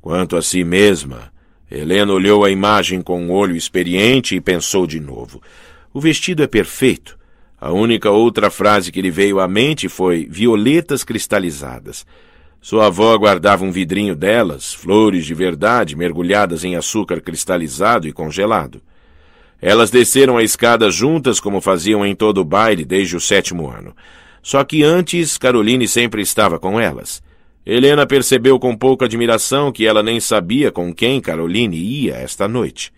Quanto 0.00 0.36
a 0.36 0.42
si 0.42 0.64
mesma, 0.64 1.30
Helena 1.70 2.14
olhou 2.14 2.46
a 2.46 2.50
imagem 2.50 3.02
com 3.02 3.20
um 3.20 3.30
olho 3.30 3.54
experiente 3.54 4.34
e 4.34 4.40
pensou 4.40 4.86
de 4.86 5.00
novo. 5.00 5.42
O 5.92 6.00
vestido 6.00 6.42
é 6.42 6.46
perfeito, 6.46 7.15
a 7.60 7.72
única 7.72 8.10
outra 8.10 8.50
frase 8.50 8.92
que 8.92 9.00
lhe 9.00 9.10
veio 9.10 9.40
à 9.40 9.48
mente 9.48 9.88
foi 9.88 10.26
violetas 10.30 11.02
cristalizadas. 11.02 12.06
Sua 12.60 12.86
avó 12.86 13.16
guardava 13.16 13.64
um 13.64 13.70
vidrinho 13.70 14.14
delas, 14.14 14.74
flores 14.74 15.24
de 15.24 15.32
verdade 15.32 15.96
mergulhadas 15.96 16.64
em 16.64 16.76
açúcar 16.76 17.20
cristalizado 17.20 18.08
e 18.08 18.12
congelado. 18.12 18.82
Elas 19.60 19.90
desceram 19.90 20.36
a 20.36 20.42
escada 20.42 20.90
juntas 20.90 21.40
como 21.40 21.60
faziam 21.60 22.04
em 22.04 22.14
todo 22.14 22.38
o 22.38 22.44
baile 22.44 22.84
desde 22.84 23.16
o 23.16 23.20
sétimo 23.20 23.70
ano. 23.70 23.96
Só 24.42 24.62
que 24.62 24.82
antes 24.82 25.38
Caroline 25.38 25.88
sempre 25.88 26.20
estava 26.20 26.58
com 26.58 26.78
elas. 26.78 27.22
Helena 27.64 28.06
percebeu 28.06 28.60
com 28.60 28.76
pouca 28.76 29.06
admiração 29.06 29.72
que 29.72 29.86
ela 29.86 30.02
nem 30.02 30.20
sabia 30.20 30.70
com 30.70 30.94
quem 30.94 31.20
Caroline 31.20 31.76
ia 31.76 32.14
esta 32.14 32.46
noite. 32.46 32.92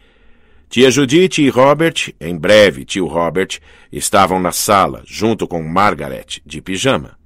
Tia 0.68 0.90
Judith 0.90 1.38
e 1.38 1.48
Robert, 1.48 2.12
em 2.20 2.36
breve 2.36 2.84
tio 2.84 3.06
Robert, 3.06 3.58
estavam 3.90 4.38
na 4.38 4.52
sala, 4.52 5.02
junto 5.06 5.48
com 5.48 5.62
Margaret, 5.62 6.42
de 6.44 6.60
pijama. 6.60 7.16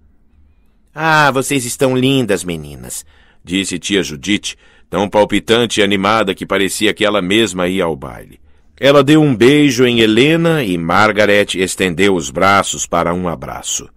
Ah, 0.94 1.28
vocês 1.32 1.64
estão 1.64 1.96
lindas, 1.96 2.44
meninas, 2.44 3.04
disse 3.44 3.80
tia 3.80 4.00
Judith, 4.00 4.54
tão 4.88 5.08
palpitante 5.08 5.80
e 5.80 5.82
animada 5.82 6.36
que 6.36 6.46
parecia 6.46 6.94
que 6.94 7.04
ela 7.04 7.20
mesma 7.20 7.66
ia 7.66 7.82
ao 7.82 7.96
baile. 7.96 8.38
Ela 8.78 9.02
deu 9.02 9.20
um 9.20 9.34
beijo 9.34 9.84
em 9.84 9.98
Helena 9.98 10.62
e 10.62 10.78
Margaret 10.78 11.56
estendeu 11.56 12.14
os 12.14 12.30
braços 12.30 12.86
para 12.86 13.12
um 13.12 13.26
abraço. 13.26 13.88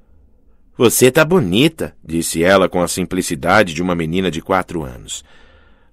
Você 0.76 1.12
tá 1.12 1.24
bonita, 1.24 1.96
disse 2.04 2.44
ela 2.44 2.68
com 2.68 2.82
a 2.82 2.88
simplicidade 2.88 3.76
de 3.76 3.82
uma 3.82 3.94
menina 3.94 4.32
de 4.32 4.42
quatro 4.42 4.84
anos. 4.84 5.24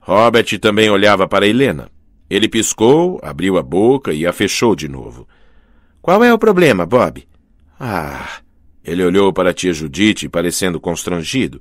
Robert 0.00 0.59
também 0.59 0.88
olhava 0.88 1.28
para 1.28 1.47
Helena. 1.47 1.90
Ele 2.32 2.48
piscou, 2.48 3.20
abriu 3.22 3.58
a 3.58 3.62
boca 3.62 4.10
e 4.10 4.26
a 4.26 4.32
fechou 4.32 4.74
de 4.74 4.88
novo. 4.88 5.28
Qual 6.00 6.24
é 6.24 6.32
o 6.32 6.38
problema, 6.38 6.86
Bob? 6.86 7.28
Ah. 7.78 8.38
Ele 8.82 9.04
olhou 9.04 9.34
para 9.34 9.50
a 9.50 9.52
tia 9.52 9.74
Judite, 9.74 10.30
parecendo 10.30 10.80
constrangido. 10.80 11.60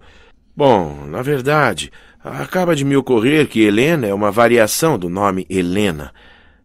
Bom, 0.55 1.05
na 1.07 1.21
verdade, 1.21 1.91
acaba 2.23 2.73
de 2.73 2.85
me 2.85 2.95
ocorrer 2.95 3.49
que 3.49 3.59
Helena 3.59 4.07
é 4.07 4.13
uma 4.13 4.31
variação 4.31 4.97
do 4.97 5.09
nome 5.09 5.45
Helena. 5.49 6.13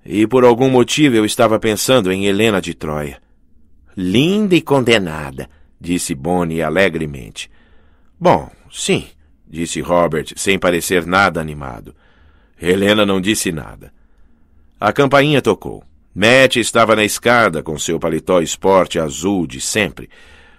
E 0.04 0.24
por 0.24 0.44
algum 0.44 0.70
motivo 0.70 1.16
eu 1.16 1.24
estava 1.24 1.58
pensando 1.58 2.12
em 2.12 2.26
Helena 2.26 2.60
de 2.60 2.74
Troia. 2.74 3.20
Linda 3.96 4.54
e 4.54 4.62
condenada, 4.62 5.50
disse 5.80 6.14
Bonnie 6.14 6.62
alegremente. 6.62 7.50
Bom, 8.20 8.48
sim, 8.70 9.08
disse 9.48 9.80
Robert, 9.80 10.26
sem 10.36 10.60
parecer 10.60 11.04
nada 11.04 11.40
animado. 11.40 11.92
Helena 12.56 13.04
não 13.04 13.20
disse 13.20 13.50
nada. 13.50 13.95
A 14.78 14.92
campainha 14.92 15.40
tocou. 15.40 15.82
Matt 16.14 16.56
estava 16.56 16.94
na 16.94 17.04
escada 17.04 17.62
com 17.62 17.78
seu 17.78 17.98
paletó 17.98 18.40
esporte 18.40 18.98
azul 18.98 19.46
de 19.46 19.60
sempre. 19.60 20.08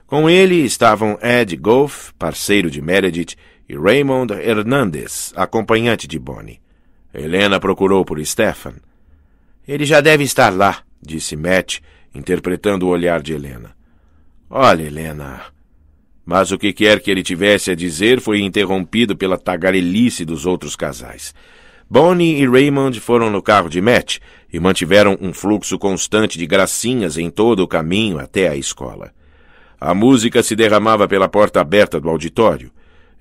Com 0.07 0.29
ele 0.29 0.55
estavam 0.55 1.19
Ed 1.21 1.55
Goff, 1.57 2.13
parceiro 2.17 2.71
de 2.71 2.81
Meredith, 2.81 3.35
e 3.69 3.75
Raymond 3.75 4.33
Hernandez, 4.33 5.33
acompanhante 5.35 6.07
de 6.07 6.17
Bonnie. 6.17 6.59
Helena 7.13 7.59
procurou 7.59 8.05
por 8.05 8.23
Stefan. 8.25 8.75
Ele 9.67 9.85
já 9.85 10.01
deve 10.01 10.23
estar 10.23 10.49
lá, 10.51 10.83
disse 11.01 11.35
Matt, 11.35 11.79
interpretando 12.13 12.87
o 12.87 12.89
olhar 12.89 13.21
de 13.21 13.33
Helena. 13.33 13.75
Olha, 14.49 14.83
Helena. 14.83 15.41
Mas 16.25 16.51
o 16.51 16.57
que 16.57 16.73
quer 16.73 17.01
que 17.01 17.11
ele 17.11 17.21
tivesse 17.21 17.71
a 17.71 17.75
dizer 17.75 18.19
foi 18.21 18.41
interrompido 18.41 19.15
pela 19.15 19.37
tagarelice 19.37 20.25
dos 20.25 20.45
outros 20.45 20.75
casais. 20.75 21.35
Bonnie 21.89 22.41
e 22.41 22.45
Raymond 22.45 22.99
foram 22.99 23.29
no 23.29 23.41
carro 23.41 23.69
de 23.69 23.79
Matt 23.79 24.19
e 24.51 24.59
mantiveram 24.59 25.17
um 25.21 25.33
fluxo 25.33 25.79
constante 25.79 26.37
de 26.37 26.45
gracinhas 26.45 27.17
em 27.17 27.29
todo 27.29 27.61
o 27.61 27.67
caminho 27.67 28.19
até 28.19 28.49
a 28.49 28.57
escola. 28.57 29.11
A 29.79 29.93
música 29.93 30.43
se 30.43 30.53
derramava 30.53 31.07
pela 31.07 31.29
porta 31.29 31.61
aberta 31.61 31.97
do 31.97 32.09
auditório. 32.09 32.71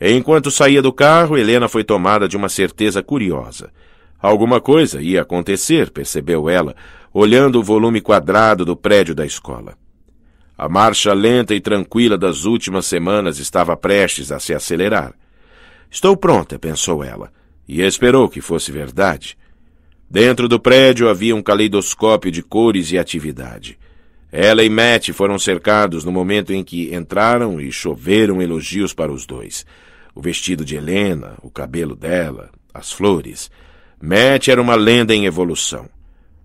Enquanto 0.01 0.51
saía 0.51 0.83
do 0.83 0.93
carro, 0.93 1.39
Helena 1.39 1.69
foi 1.69 1.85
tomada 1.85 2.27
de 2.27 2.37
uma 2.37 2.49
certeza 2.49 3.03
curiosa. 3.05 3.71
Alguma 4.21 4.61
coisa 4.61 5.01
ia 5.01 5.23
acontecer, 5.23 5.91
percebeu 5.91 6.51
ela, 6.51 6.75
olhando 7.15 7.61
o 7.61 7.63
volume 7.63 8.01
quadrado 8.01 8.65
do 8.65 8.75
prédio 8.75 9.15
da 9.15 9.25
escola. 9.25 9.75
A 10.59 10.69
marcha 10.69 11.13
lenta 11.13 11.55
e 11.55 11.61
tranquila 11.61 12.19
das 12.19 12.45
últimas 12.45 12.87
semanas 12.87 13.39
estava 13.39 13.77
prestes 13.77 14.33
a 14.33 14.41
se 14.41 14.53
acelerar. 14.53 15.15
Estou 15.89 16.17
pronta, 16.17 16.59
pensou 16.59 17.05
ela 17.05 17.31
e 17.69 17.81
esperou 17.83 18.29
que 18.29 18.41
fosse 18.41 18.71
verdade. 18.71 19.37
Dentro 20.09 20.49
do 20.49 20.61
prédio 20.61 21.09
havia 21.09 21.35
um 21.35 21.43
caleidoscópio 21.43 22.31
de 22.31 22.43
cores 22.43 22.93
e 22.93 22.99
atividade. 22.99 23.79
Ela 24.31 24.63
e 24.63 24.69
Matt 24.69 25.11
foram 25.11 25.39
cercados 25.39 26.05
no 26.05 26.13
momento 26.13 26.53
em 26.53 26.63
que 26.63 26.95
entraram 26.95 27.61
e 27.61 27.73
choveram 27.73 28.41
elogios 28.43 28.93
para 28.93 29.13
os 29.13 29.27
dois. 29.27 29.65
O 30.15 30.21
vestido 30.21 30.65
de 30.65 30.77
Helena, 30.77 31.37
o 31.43 31.51
cabelo 31.51 31.97
dela, 31.97 32.51
as 32.73 32.93
flores. 32.93 33.51
Matt 34.01 34.49
era 34.49 34.61
uma 34.61 34.75
lenda 34.75 35.15
em 35.15 35.27
evolução. 35.27 35.89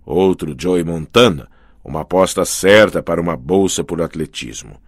Outro 0.05 0.55
Joey 0.57 0.83
Montana, 0.83 1.47
uma 1.83 2.01
aposta 2.01 2.45
certa 2.45 3.03
para 3.03 3.21
uma 3.21 3.35
bolsa 3.35 3.83
por 3.83 4.01
atletismo. 4.01 4.79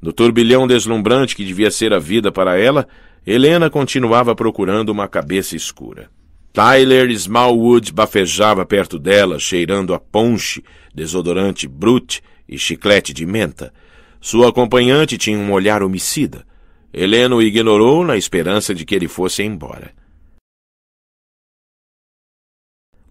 No 0.00 0.12
turbilhão 0.12 0.66
deslumbrante 0.66 1.36
que 1.36 1.44
devia 1.44 1.70
ser 1.70 1.92
a 1.92 1.98
vida 1.98 2.32
para 2.32 2.58
ela, 2.58 2.88
Helena 3.26 3.68
continuava 3.68 4.34
procurando 4.34 4.88
uma 4.88 5.06
cabeça 5.06 5.54
escura. 5.54 6.10
Tyler 6.52 7.10
Smallwood 7.10 7.92
bafejava 7.92 8.64
perto 8.66 8.98
dela, 8.98 9.38
cheirando 9.38 9.94
a 9.94 10.00
ponche, 10.00 10.64
desodorante 10.94 11.68
brute 11.68 12.22
e 12.48 12.58
chiclete 12.58 13.12
de 13.12 13.24
menta. 13.24 13.72
Sua 14.20 14.48
acompanhante 14.48 15.16
tinha 15.16 15.38
um 15.38 15.52
olhar 15.52 15.82
homicida. 15.82 16.44
Helena 16.92 17.36
o 17.36 17.42
ignorou 17.42 18.04
na 18.04 18.16
esperança 18.16 18.74
de 18.74 18.84
que 18.84 18.94
ele 18.94 19.06
fosse 19.06 19.42
embora. 19.42 19.92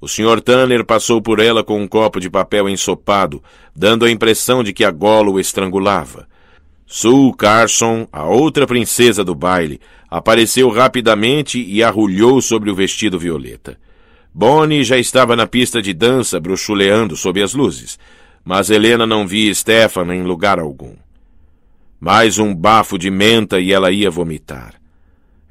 O 0.01 0.07
Sr. 0.07 0.41
Tanner 0.41 0.85
passou 0.85 1.21
por 1.21 1.39
ela 1.39 1.63
com 1.63 1.81
um 1.81 1.87
copo 1.87 2.19
de 2.19 2.29
papel 2.29 2.69
ensopado, 2.69 3.43
dando 3.75 4.05
a 4.05 4.11
impressão 4.11 4.63
de 4.63 4.73
que 4.73 4.83
a 4.83 4.91
gola 4.91 5.29
o 5.29 5.39
estrangulava. 5.39 6.27
Sue 6.85 7.33
Carson, 7.37 8.07
a 8.11 8.25
outra 8.25 8.65
princesa 8.65 9.23
do 9.23 9.35
baile, 9.35 9.79
apareceu 10.09 10.69
rapidamente 10.69 11.61
e 11.61 11.83
arrulhou 11.83 12.41
sobre 12.41 12.71
o 12.71 12.75
vestido 12.75 13.19
violeta. 13.19 13.77
Bonnie 14.33 14.83
já 14.83 14.97
estava 14.97 15.35
na 15.35 15.45
pista 15.45 15.81
de 15.81 15.93
dança, 15.93 16.39
bruxuleando 16.39 17.15
sob 17.15 17.41
as 17.41 17.53
luzes, 17.53 17.99
mas 18.43 18.69
Helena 18.69 19.05
não 19.05 19.27
via 19.27 19.53
Stefan 19.53 20.13
em 20.15 20.23
lugar 20.23 20.59
algum. 20.59 20.95
Mais 21.99 22.37
um 22.37 22.55
bafo 22.55 22.97
de 22.97 23.11
menta 23.11 23.59
e 23.59 23.73
ela 23.73 23.91
ia 23.91 24.09
vomitar. 24.09 24.75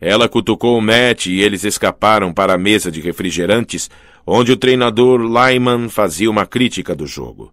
Ela 0.01 0.29
cutucou 0.29 0.79
o 0.79 0.81
Matt 0.81 1.27
e 1.27 1.41
eles 1.41 1.65
escaparam 1.65 2.33
para 2.33 2.55
a 2.55 2.59
mesa 2.59 2.91
de 2.91 3.01
refrigerantes, 3.01 3.91
onde 4.27 4.53
o 4.53 4.57
treinador 4.57 5.21
Lyman 5.21 5.89
fazia 5.89 6.31
uma 6.31 6.47
crítica 6.47 6.95
do 6.95 7.07
jogo. 7.07 7.53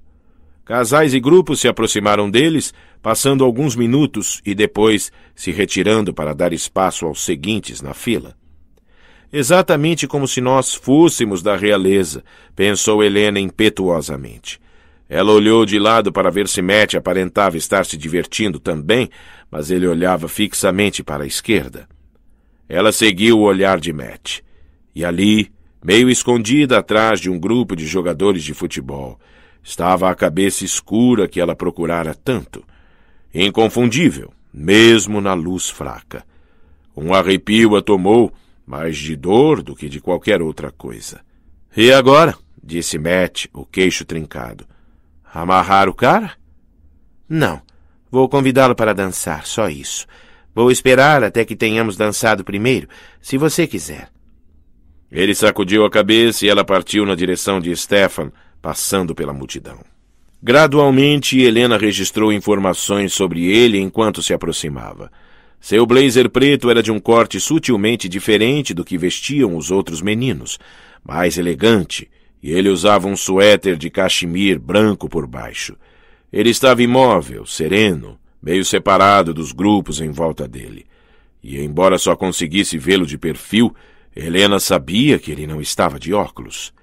Casais 0.66 1.14
e 1.14 1.20
grupos 1.20 1.60
se 1.60 1.68
aproximaram 1.68 2.28
deles, 2.28 2.74
passando 3.00 3.44
alguns 3.44 3.76
minutos 3.76 4.42
e 4.44 4.56
depois 4.56 5.12
se 5.36 5.52
retirando 5.52 6.12
para 6.12 6.34
dar 6.34 6.52
espaço 6.54 7.06
aos 7.06 7.24
seguintes 7.24 7.84
na 7.84 7.94
fila. 7.94 8.36
Exatamente 9.32 10.08
como 10.08 10.28
se 10.28 10.42
nós 10.42 10.74
fôssemos 10.74 11.44
da 11.44 11.56
realeza, 11.56 12.24
pensou 12.56 13.04
Helena 13.04 13.40
impetuosamente. 13.40 14.60
Ela 15.08 15.32
olhou 15.32 15.68
de 15.68 15.78
lado 15.78 16.12
para 16.12 16.32
ver 16.32 16.48
se 16.48 16.64
Matt 16.64 16.96
aparentava 16.96 17.58
estar 17.58 17.86
se 17.86 17.96
divertindo 17.96 18.60
também, 18.60 19.08
mas 19.52 19.70
ele 19.70 19.86
olhava 19.86 20.28
fixamente 20.28 21.04
para 21.04 21.26
a 21.26 21.28
esquerda. 21.28 21.88
Ela 22.68 22.92
seguiu 22.92 23.38
o 23.38 23.44
olhar 23.44 23.80
de 23.80 23.94
Matt. 23.94 24.40
E 24.96 25.06
ali, 25.06 25.52
meio 25.84 26.10
escondida 26.10 26.80
atrás 26.80 27.20
de 27.20 27.30
um 27.30 27.38
grupo 27.38 27.76
de 27.76 27.86
jogadores 27.86 28.44
de 28.44 28.56
futebol, 28.56 29.20
Estava 29.66 30.12
a 30.12 30.16
cabeça 30.16 30.64
escura 30.64 31.28
que 31.28 31.42
ela 31.42 31.56
procurara 31.56 32.14
tanto. 32.14 32.64
Inconfundível, 33.34 34.32
mesmo 34.54 35.20
na 35.20 35.34
luz 35.34 35.72
fraca. 35.72 36.24
Um 36.96 37.16
arrepio 37.16 37.76
a 37.76 37.82
tomou, 37.82 38.32
mais 38.64 38.96
de 38.96 39.16
dor 39.16 39.64
do 39.64 39.76
que 39.76 39.90
de 39.90 40.00
qualquer 40.00 40.40
outra 40.40 40.72
coisa. 40.72 41.20
E 41.76 41.92
agora? 41.92 42.38
disse 42.64 43.00
Matt, 43.00 43.48
o 43.52 43.66
queixo 43.66 44.06
trincado. 44.06 44.68
Amarrar 45.34 45.90
o 45.90 45.96
cara? 45.96 46.34
Não. 47.28 47.60
Vou 48.12 48.30
convidá-lo 48.30 48.76
para 48.76 48.94
dançar, 48.94 49.48
só 49.48 49.68
isso. 49.68 50.06
Vou 50.54 50.70
esperar 50.70 51.24
até 51.24 51.44
que 51.44 51.56
tenhamos 51.56 51.98
dançado 51.98 52.44
primeiro, 52.44 52.88
se 53.20 53.36
você 53.36 53.66
quiser. 53.66 54.10
Ele 55.12 55.34
sacudiu 55.34 55.84
a 55.86 55.90
cabeça 55.90 56.46
e 56.46 56.50
ela 56.50 56.64
partiu 56.64 57.04
na 57.04 57.16
direção 57.16 57.60
de 57.60 57.76
Stefan, 57.76 58.32
passando 58.66 59.14
pela 59.14 59.32
multidão. 59.32 59.78
Gradualmente, 60.42 61.40
Helena 61.40 61.78
registrou 61.78 62.34
informações 62.34 63.14
sobre 63.14 63.46
ele 63.46 63.80
enquanto 63.80 64.24
se 64.24 64.34
aproximava. 64.34 65.12
Seu 65.62 65.86
blazer 65.86 66.32
preto 66.32 66.72
era 66.72 66.82
de 66.82 66.92
um 66.92 67.00
corte 67.00 67.40
sutilmente 67.40 68.10
diferente 68.10 68.74
do 68.74 68.84
que 68.84 68.98
vestiam 68.98 69.56
os 69.56 69.70
outros 69.70 70.02
meninos, 70.02 70.58
mais 71.04 71.38
elegante, 71.38 72.10
e 72.42 72.52
ele 72.54 72.68
usava 72.68 73.08
um 73.08 73.16
suéter 73.16 73.76
de 73.76 73.92
cachemir 73.92 74.60
branco 74.60 75.08
por 75.08 75.28
baixo. 75.28 75.76
Ele 76.34 76.50
estava 76.50 76.82
imóvel, 76.82 77.46
sereno, 77.46 78.18
meio 78.42 78.66
separado 78.66 79.32
dos 79.32 79.52
grupos 79.52 80.02
em 80.02 80.10
volta 80.10 80.48
dele. 80.48 80.88
E, 81.44 81.62
embora 81.62 82.00
só 82.00 82.16
conseguisse 82.16 82.80
vê-lo 82.80 83.06
de 83.06 83.16
perfil, 83.16 83.76
Helena 84.16 84.60
sabia 84.60 85.20
que 85.20 85.32
ele 85.32 85.46
não 85.46 85.62
estava 85.62 86.00
de 86.00 86.16
óculos. 86.16 86.74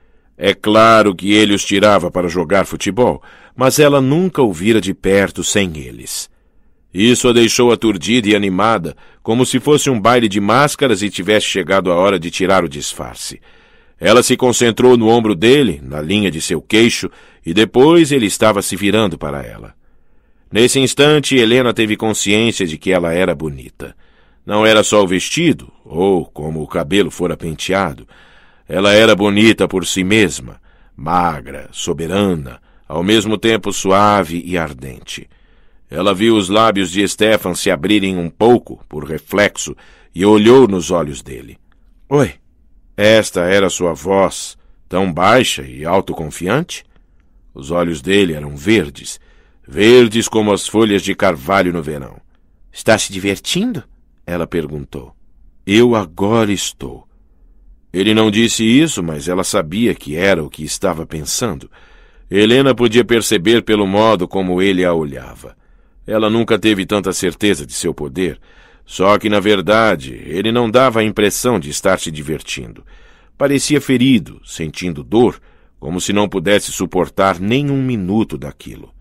É 0.44 0.52
claro 0.54 1.14
que 1.14 1.32
ele 1.32 1.54
os 1.54 1.64
tirava 1.64 2.10
para 2.10 2.26
jogar 2.26 2.66
futebol, 2.66 3.22
mas 3.54 3.78
ela 3.78 4.00
nunca 4.00 4.42
o 4.42 4.52
vira 4.52 4.80
de 4.80 4.92
perto 4.92 5.44
sem 5.44 5.78
eles. 5.78 6.28
Isso 6.92 7.28
a 7.28 7.32
deixou 7.32 7.70
aturdida 7.70 8.28
e 8.28 8.34
animada, 8.34 8.96
como 9.22 9.46
se 9.46 9.60
fosse 9.60 9.88
um 9.88 10.00
baile 10.00 10.28
de 10.28 10.40
máscaras 10.40 11.00
e 11.00 11.08
tivesse 11.08 11.46
chegado 11.46 11.92
a 11.92 11.94
hora 11.94 12.18
de 12.18 12.28
tirar 12.28 12.64
o 12.64 12.68
disfarce. 12.68 13.40
Ela 14.00 14.20
se 14.20 14.36
concentrou 14.36 14.96
no 14.96 15.06
ombro 15.06 15.36
dele, 15.36 15.80
na 15.80 16.02
linha 16.02 16.28
de 16.28 16.40
seu 16.40 16.60
queixo, 16.60 17.08
e 17.46 17.54
depois 17.54 18.10
ele 18.10 18.26
estava 18.26 18.62
se 18.62 18.74
virando 18.74 19.16
para 19.16 19.46
ela. 19.46 19.74
Nesse 20.50 20.80
instante, 20.80 21.36
Helena 21.36 21.72
teve 21.72 21.96
consciência 21.96 22.66
de 22.66 22.76
que 22.76 22.90
ela 22.90 23.14
era 23.14 23.32
bonita. 23.32 23.94
Não 24.44 24.66
era 24.66 24.82
só 24.82 25.04
o 25.04 25.06
vestido, 25.06 25.72
ou 25.84 26.26
como 26.26 26.60
o 26.60 26.66
cabelo 26.66 27.12
fora 27.12 27.36
penteado, 27.36 28.08
ela 28.72 28.94
era 28.94 29.14
bonita 29.14 29.68
por 29.68 29.84
si 29.86 30.02
mesma, 30.02 30.58
magra, 30.96 31.68
soberana, 31.72 32.58
ao 32.88 33.02
mesmo 33.02 33.36
tempo 33.36 33.70
suave 33.70 34.42
e 34.46 34.56
ardente. 34.56 35.28
Ela 35.90 36.14
viu 36.14 36.34
os 36.36 36.48
lábios 36.48 36.90
de 36.90 37.06
Stefan 37.06 37.54
se 37.54 37.70
abrirem 37.70 38.16
um 38.16 38.30
pouco, 38.30 38.82
por 38.88 39.04
reflexo, 39.04 39.76
e 40.14 40.24
olhou 40.24 40.66
nos 40.66 40.90
olhos 40.90 41.20
dele. 41.20 41.58
Oi, 42.08 42.32
esta 42.96 43.42
era 43.42 43.68
sua 43.68 43.92
voz, 43.92 44.56
tão 44.88 45.12
baixa 45.12 45.60
e 45.60 45.84
autoconfiante? 45.84 46.82
Os 47.52 47.70
olhos 47.70 48.00
dele 48.00 48.32
eram 48.32 48.56
verdes, 48.56 49.20
verdes 49.68 50.28
como 50.28 50.50
as 50.50 50.66
folhas 50.66 51.02
de 51.02 51.14
carvalho 51.14 51.74
no 51.74 51.82
verão. 51.82 52.16
Está 52.72 52.96
se 52.96 53.12
divertindo? 53.12 53.84
Ela 54.26 54.46
perguntou. 54.46 55.14
Eu 55.66 55.94
agora 55.94 56.50
estou. 56.50 57.06
Ele 57.92 58.14
não 58.14 58.30
disse 58.30 58.64
isso, 58.64 59.02
mas 59.02 59.28
ela 59.28 59.44
sabia 59.44 59.94
que 59.94 60.16
era 60.16 60.42
o 60.42 60.48
que 60.48 60.64
estava 60.64 61.04
pensando. 61.04 61.70
Helena 62.30 62.74
podia 62.74 63.04
perceber 63.04 63.62
pelo 63.62 63.86
modo 63.86 64.26
como 64.26 64.62
ele 64.62 64.84
a 64.84 64.94
olhava. 64.94 65.54
Ela 66.06 66.30
nunca 66.30 66.58
teve 66.58 66.86
tanta 66.86 67.12
certeza 67.12 67.66
de 67.66 67.74
seu 67.74 67.92
poder, 67.92 68.40
só 68.86 69.18
que, 69.18 69.28
na 69.28 69.38
verdade, 69.38 70.14
ele 70.26 70.50
não 70.50 70.70
dava 70.70 71.00
a 71.00 71.04
impressão 71.04 71.60
de 71.60 71.70
estar 71.70 72.00
se 72.00 72.10
divertindo. 72.10 72.84
Parecia 73.36 73.80
ferido, 73.80 74.40
sentindo 74.44 75.04
dor, 75.04 75.40
como 75.78 76.00
se 76.00 76.12
não 76.12 76.28
pudesse 76.28 76.72
suportar 76.72 77.38
nem 77.38 77.70
um 77.70 77.82
minuto 77.82 78.38
daquilo. 78.38 78.92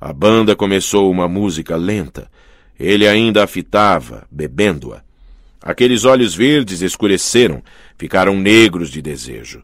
A 0.00 0.12
banda 0.12 0.56
começou 0.56 1.10
uma 1.10 1.28
música 1.28 1.76
lenta. 1.76 2.30
Ele 2.78 3.06
ainda 3.06 3.44
a 3.44 3.46
fitava, 3.46 4.26
bebendo-a. 4.30 5.02
Aqueles 5.62 6.04
olhos 6.04 6.34
verdes 6.34 6.80
escureceram, 6.80 7.62
ficaram 7.98 8.36
negros 8.36 8.90
de 8.90 9.02
desejo. 9.02 9.62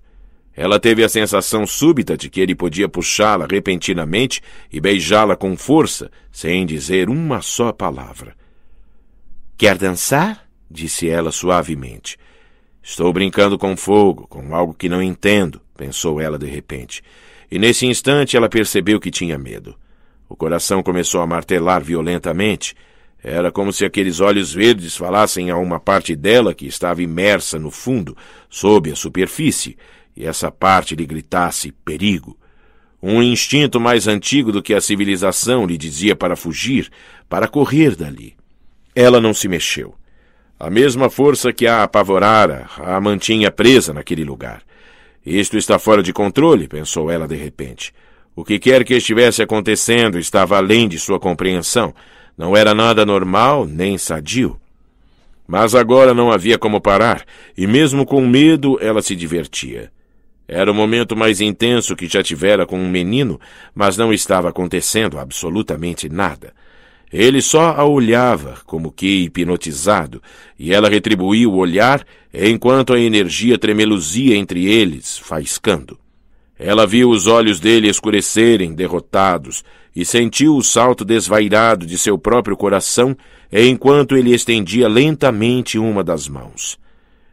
Ela 0.55 0.81
teve 0.81 1.05
a 1.05 1.09
sensação 1.09 1.67
súbita 1.67 2.17
de 2.17 2.31
que 2.31 2.41
ele 2.41 2.55
podia 2.55 2.89
puxá-la 2.89 3.47
repentinamente 3.49 4.41
e 4.73 4.81
beijá-la 4.81 5.37
com 5.37 5.57
força, 5.57 6.11
sem 6.33 6.65
dizer 6.65 7.11
uma 7.11 7.43
só 7.43 7.73
palavra. 7.73 8.35
Quer 9.57 9.77
dançar? 9.77 10.47
disse 10.71 11.09
ela 11.09 11.31
suavemente. 11.31 12.19
Estou 12.83 13.13
brincando 13.13 13.59
com 13.59 13.77
fogo, 13.77 14.27
com 14.27 14.55
algo 14.55 14.75
que 14.75 14.89
não 14.89 15.03
entendo, 15.03 15.61
pensou 15.77 16.21
ela 16.21 16.39
de 16.39 16.47
repente. 16.47 17.03
E 17.51 17.59
nesse 17.59 17.87
instante 17.87 18.37
ela 18.37 18.49
percebeu 18.49 18.99
que 18.99 19.11
tinha 19.11 19.39
medo. 19.39 19.77
O 20.29 20.35
coração 20.35 20.83
começou 20.83 21.21
a 21.21 21.27
martelar 21.27 21.83
violentamente 21.83 22.75
era 23.23 23.51
como 23.51 23.73
se 23.73 23.85
aqueles 23.85 24.21
olhos 24.21 24.53
verdes 24.53 24.97
falassem 24.97 25.51
a 25.51 25.57
uma 25.57 25.81
parte 25.81 26.15
dela 26.15 26.55
que 26.55 26.67
estava 26.67 27.03
imersa 27.03 27.59
no 27.59 27.71
fundo, 27.71 28.17
sob 28.49 28.91
a 28.91 28.97
superfície, 28.97 29.77
e 30.17 30.25
essa 30.25 30.51
parte 30.51 30.95
lhe 30.95 31.05
gritasse 31.05 31.73
perigo. 31.85 32.39
Um 33.03 33.23
instinto 33.23 33.79
mais 33.79 34.09
antigo 34.09 34.51
do 34.51 34.63
que 34.63 34.75
a 34.75 34.81
civilização 34.81 35.67
lhe 35.67 35.77
dizia 35.77 36.17
para 36.17 36.37
fugir, 36.37 36.91
para 37.29 37.49
correr 37.49 37.95
dali. 37.95 38.35
Ela 38.95 39.21
não 39.21 39.35
se 39.35 39.49
mexeu. 39.49 39.95
A 40.59 40.71
mesma 40.71 41.11
força 41.11 41.53
que 41.53 41.67
a 41.67 41.83
apavorara 41.83 42.67
a 42.79 42.99
mantinha 42.99 43.51
presa 43.51 43.93
naquele 43.93 44.25
lugar. 44.25 44.63
Isto 45.25 45.59
está 45.59 45.79
fora 45.79 46.03
de 46.03 46.13
controle, 46.13 46.67
pensou 46.67 47.11
ela 47.11 47.29
de 47.29 47.35
repente. 47.35 47.93
O 48.35 48.45
que 48.45 48.59
quer 48.59 48.85
que 48.85 48.95
estivesse 48.95 49.43
acontecendo 49.43 50.19
estava 50.19 50.57
além 50.57 50.89
de 50.89 50.99
sua 50.99 51.19
compreensão. 51.19 51.95
Não 52.37 52.57
era 52.57 52.75
nada 52.75 53.07
normal 53.07 53.67
nem 53.67 53.97
sadio. 53.97 54.61
Mas 55.47 55.75
agora 55.75 56.13
não 56.13 56.31
havia 56.31 56.59
como 56.59 56.81
parar, 56.81 57.25
e 57.57 57.67
mesmo 57.67 58.05
com 58.05 58.21
medo 58.27 58.79
ela 58.81 59.01
se 59.01 59.15
divertia. 59.15 59.91
Era 60.49 60.71
o 60.71 60.75
momento 60.75 61.17
mais 61.17 61.41
intenso 61.41 61.97
que 61.97 62.07
já 62.07 62.23
tivera 62.23 62.67
com 62.67 62.79
um 62.79 62.89
menino, 62.89 63.41
mas 63.75 63.97
não 63.97 64.13
estava 64.13 64.49
acontecendo 64.49 65.19
absolutamente 65.19 66.09
nada. 66.09 66.53
Ele 67.13 67.41
só 67.41 67.71
a 67.71 67.85
olhava, 67.85 68.59
como 68.67 68.93
que 68.93 69.25
hipnotizado, 69.25 70.23
e 70.59 70.73
ela 70.73 70.89
retribuía 70.89 71.49
o 71.49 71.57
olhar 71.57 72.05
enquanto 72.33 72.93
a 72.93 73.01
energia 73.01 73.57
tremeluzia 73.57 74.37
entre 74.37 74.67
eles, 74.67 75.19
faiscando. 75.19 75.99
Ela 76.59 76.87
viu 76.87 77.11
os 77.11 77.27
olhos 77.27 77.61
dele 77.61 77.89
escurecerem, 77.89 78.75
derrotados, 78.75 79.65
e 79.97 80.05
sentiu 80.05 80.55
o 80.55 80.63
salto 80.63 81.07
desvairado 81.07 81.87
de 81.87 81.97
seu 81.97 82.19
próprio 82.19 82.55
coração 82.55 83.17
enquanto 83.51 84.15
ele 84.15 84.35
estendia 84.35 84.87
lentamente 84.87 85.79
uma 85.79 86.05
das 86.05 86.29
mãos. 86.29 86.79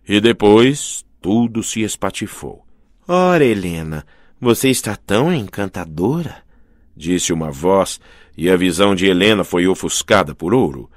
E 0.07 0.21
depois 0.21 1.03
tudo 1.21 1.61
se 1.61 1.81
espatifou. 1.81 2.65
Ora, 3.05 3.43
Helena, 3.43 4.05
você 4.39 4.69
está 4.69 4.95
tão 4.95 5.33
encantadora, 5.33 6.37
disse 6.95 7.33
uma 7.33 7.51
voz, 7.51 7.99
e 8.37 8.49
a 8.49 8.55
visão 8.55 8.95
de 8.95 9.07
Helena 9.07 9.43
foi 9.43 9.67
ofuscada 9.67 10.33
por 10.33 10.53
ouro. 10.53 10.89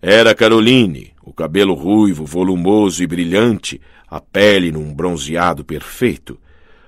Era 0.00 0.34
Caroline, 0.34 1.12
o 1.22 1.34
cabelo 1.34 1.74
ruivo, 1.74 2.24
volumoso 2.24 3.02
e 3.02 3.06
brilhante, 3.06 3.78
a 4.08 4.20
pele 4.20 4.72
num 4.72 4.94
bronzeado 4.94 5.64
perfeito. 5.64 6.38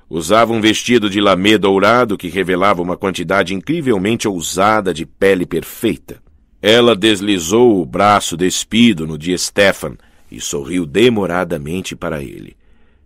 Usava 0.08 0.52
um 0.52 0.60
vestido 0.60 1.10
de 1.10 1.20
lamê 1.20 1.58
dourado 1.58 2.16
que 2.16 2.28
revelava 2.28 2.80
uma 2.80 2.96
quantidade 2.96 3.54
incrivelmente 3.54 4.28
ousada 4.28 4.94
de 4.94 5.04
pele 5.04 5.44
perfeita. 5.44 6.22
Ela 6.62 6.94
deslizou 6.94 7.80
o 7.80 7.84
braço 7.84 8.36
despido 8.36 9.06
no 9.06 9.18
de 9.18 9.36
Stefan 9.36 9.96
e 10.30 10.40
sorriu 10.40 10.86
demoradamente 10.86 11.96
para 11.96 12.22
ele. 12.22 12.56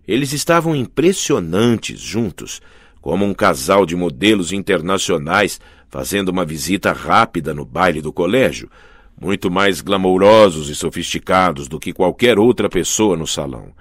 Eles 0.06 0.32
estavam 0.32 0.76
impressionantes 0.76 2.00
juntos, 2.00 2.60
como 3.00 3.24
um 3.24 3.32
casal 3.32 3.86
de 3.86 3.96
modelos 3.96 4.52
internacionais 4.52 5.58
fazendo 5.88 6.28
uma 6.28 6.44
visita 6.44 6.92
rápida 6.92 7.54
no 7.54 7.64
baile 7.64 8.02
do 8.02 8.12
colégio, 8.12 8.70
muito 9.20 9.50
mais 9.50 9.80
glamourosos 9.80 10.68
e 10.68 10.74
sofisticados 10.74 11.66
do 11.66 11.80
que 11.80 11.92
qualquer 11.92 12.38
outra 12.38 12.68
pessoa 12.68 13.16
no 13.16 13.26
salão. 13.26 13.72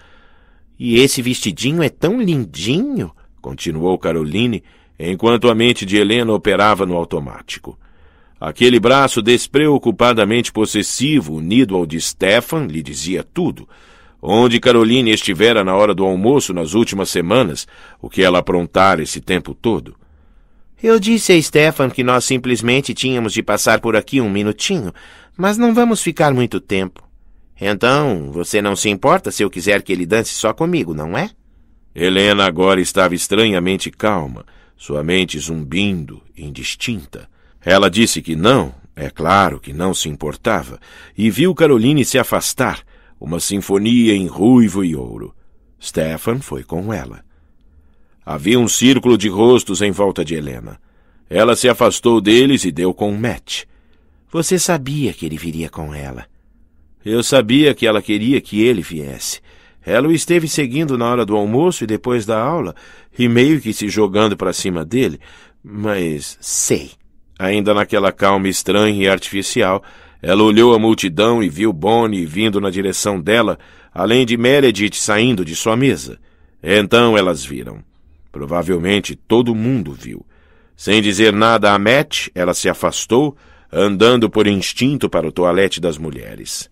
E 0.79 0.99
esse 0.99 1.21
vestidinho 1.21 1.83
é 1.83 1.89
tão 1.89 2.21
lindinho, 2.21 3.11
continuou 3.41 3.97
Caroline, 3.97 4.63
enquanto 4.97 5.49
a 5.49 5.55
mente 5.55 5.85
de 5.85 5.97
Helena 5.97 6.31
operava 6.31 6.85
no 6.85 6.95
automático. 6.95 7.77
Aquele 8.39 8.79
braço 8.79 9.21
despreocupadamente 9.21 10.53
possessivo, 10.53 11.35
unido 11.35 11.75
ao 11.75 11.85
de 11.85 11.99
Stefan, 11.99 12.65
lhe 12.67 12.81
dizia 12.81 13.21
tudo. 13.21 13.67
Onde 14.21 14.59
Caroline 14.59 15.11
estivera 15.11 15.63
na 15.63 15.75
hora 15.75 15.93
do 15.93 16.05
almoço 16.05 16.53
nas 16.53 16.73
últimas 16.73 17.09
semanas, 17.09 17.67
o 18.01 18.09
que 18.09 18.21
ela 18.23 18.39
aprontara 18.39 19.03
esse 19.03 19.19
tempo 19.19 19.53
todo. 19.53 19.95
Eu 20.81 20.97
disse 20.97 21.33
a 21.33 21.41
Stefan 21.41 21.89
que 21.89 22.03
nós 22.03 22.23
simplesmente 22.23 22.93
tínhamos 22.93 23.33
de 23.33 23.43
passar 23.43 23.81
por 23.81 23.97
aqui 23.97 24.21
um 24.21 24.29
minutinho, 24.29 24.93
mas 25.35 25.57
não 25.57 25.73
vamos 25.73 26.01
ficar 26.01 26.33
muito 26.33 26.61
tempo. 26.61 27.08
Então, 27.59 28.31
você 28.31 28.61
não 28.61 28.75
se 28.75 28.89
importa 28.89 29.31
se 29.31 29.43
eu 29.43 29.49
quiser 29.49 29.81
que 29.81 29.91
ele 29.91 30.05
dance 30.05 30.33
só 30.33 30.53
comigo, 30.53 30.93
não 30.93 31.17
é? 31.17 31.29
Helena 31.93 32.45
agora 32.45 32.79
estava 32.79 33.13
estranhamente 33.13 33.91
calma, 33.91 34.45
sua 34.77 35.03
mente 35.03 35.37
zumbindo, 35.37 36.21
indistinta. 36.37 37.27
Ela 37.61 37.89
disse 37.89 38.21
que 38.21 38.35
não, 38.35 38.73
é 38.95 39.09
claro 39.09 39.59
que 39.59 39.73
não 39.73 39.93
se 39.93 40.07
importava, 40.07 40.79
e 41.17 41.29
viu 41.29 41.53
Caroline 41.53 42.05
se 42.05 42.17
afastar, 42.17 42.81
uma 43.19 43.39
sinfonia 43.39 44.13
em 44.13 44.27
ruivo 44.27 44.83
e 44.83 44.95
ouro. 44.95 45.35
Stefan 45.81 46.39
foi 46.39 46.63
com 46.63 46.93
ela. 46.93 47.23
Havia 48.25 48.59
um 48.59 48.67
círculo 48.67 49.17
de 49.17 49.27
rostos 49.27 49.81
em 49.81 49.91
volta 49.91 50.23
de 50.23 50.35
Helena. 50.35 50.79
Ela 51.29 51.55
se 51.55 51.67
afastou 51.67 52.21
deles 52.21 52.63
e 52.63 52.71
deu 52.71 52.93
com 52.93 53.11
Matt. 53.11 53.63
Você 54.31 54.57
sabia 54.57 55.11
que 55.13 55.25
ele 55.25 55.37
viria 55.37 55.69
com 55.69 55.93
ela. 55.93 56.25
Eu 57.05 57.23
sabia 57.23 57.73
que 57.73 57.87
ela 57.87 58.01
queria 58.01 58.41
que 58.41 58.61
ele 58.61 58.81
viesse. 58.81 59.39
Ela 59.85 60.07
o 60.07 60.11
esteve 60.11 60.47
seguindo 60.47 60.97
na 60.97 61.09
hora 61.09 61.25
do 61.25 61.35
almoço 61.35 61.83
e 61.83 61.87
depois 61.87 62.25
da 62.25 62.39
aula, 62.39 62.75
e 63.17 63.27
meio 63.27 63.61
que 63.61 63.71
se 63.71 63.87
jogando 63.87 64.35
para 64.35 64.53
cima 64.53 64.83
dele, 64.83 65.19
mas 65.63 66.37
sei. 66.41 66.91
Ainda 67.37 67.73
naquela 67.73 68.11
calma 68.11 68.49
estranha 68.49 69.03
e 69.03 69.07
artificial, 69.07 69.81
ela 70.21 70.43
olhou 70.43 70.73
a 70.73 70.79
multidão 70.79 71.41
e 71.41 71.49
viu 71.49 71.71
Bonnie 71.71 72.25
vindo 72.25 72.59
na 72.59 72.69
direção 72.69 73.19
dela, 73.19 73.57
além 73.93 74.25
de 74.25 74.35
Meredith 74.35 74.95
saindo 74.95 75.45
de 75.45 75.55
sua 75.55 75.77
mesa. 75.77 76.19
Então 76.61 77.17
elas 77.17 77.45
viram. 77.45 77.81
Provavelmente 78.31 79.15
todo 79.15 79.55
mundo 79.55 79.93
viu. 79.93 80.25
Sem 80.75 81.01
dizer 81.01 81.33
nada 81.33 81.73
a 81.73 81.79
Matt, 81.79 82.27
ela 82.35 82.53
se 82.53 82.69
afastou, 82.69 83.35
andando 83.71 84.29
por 84.29 84.47
instinto 84.47 85.09
para 85.09 85.27
o 85.27 85.31
toalete 85.31 85.79
das 85.79 85.97
mulheres. 85.97 86.69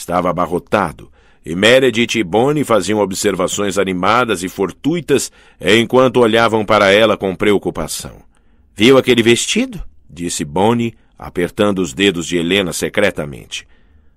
Estava 0.00 0.30
abarrotado, 0.30 1.12
e 1.44 1.54
Meredith 1.54 2.18
e 2.18 2.24
Bonnie 2.24 2.64
faziam 2.64 3.00
observações 3.00 3.76
animadas 3.76 4.42
e 4.42 4.48
fortuitas 4.48 5.30
enquanto 5.60 6.20
olhavam 6.20 6.64
para 6.64 6.90
ela 6.90 7.18
com 7.18 7.36
preocupação. 7.36 8.22
Viu 8.74 8.96
aquele 8.96 9.22
vestido? 9.22 9.82
disse 10.08 10.42
Bonnie, 10.42 10.94
apertando 11.18 11.80
os 11.80 11.92
dedos 11.92 12.26
de 12.26 12.38
Helena 12.38 12.72
secretamente. 12.72 13.68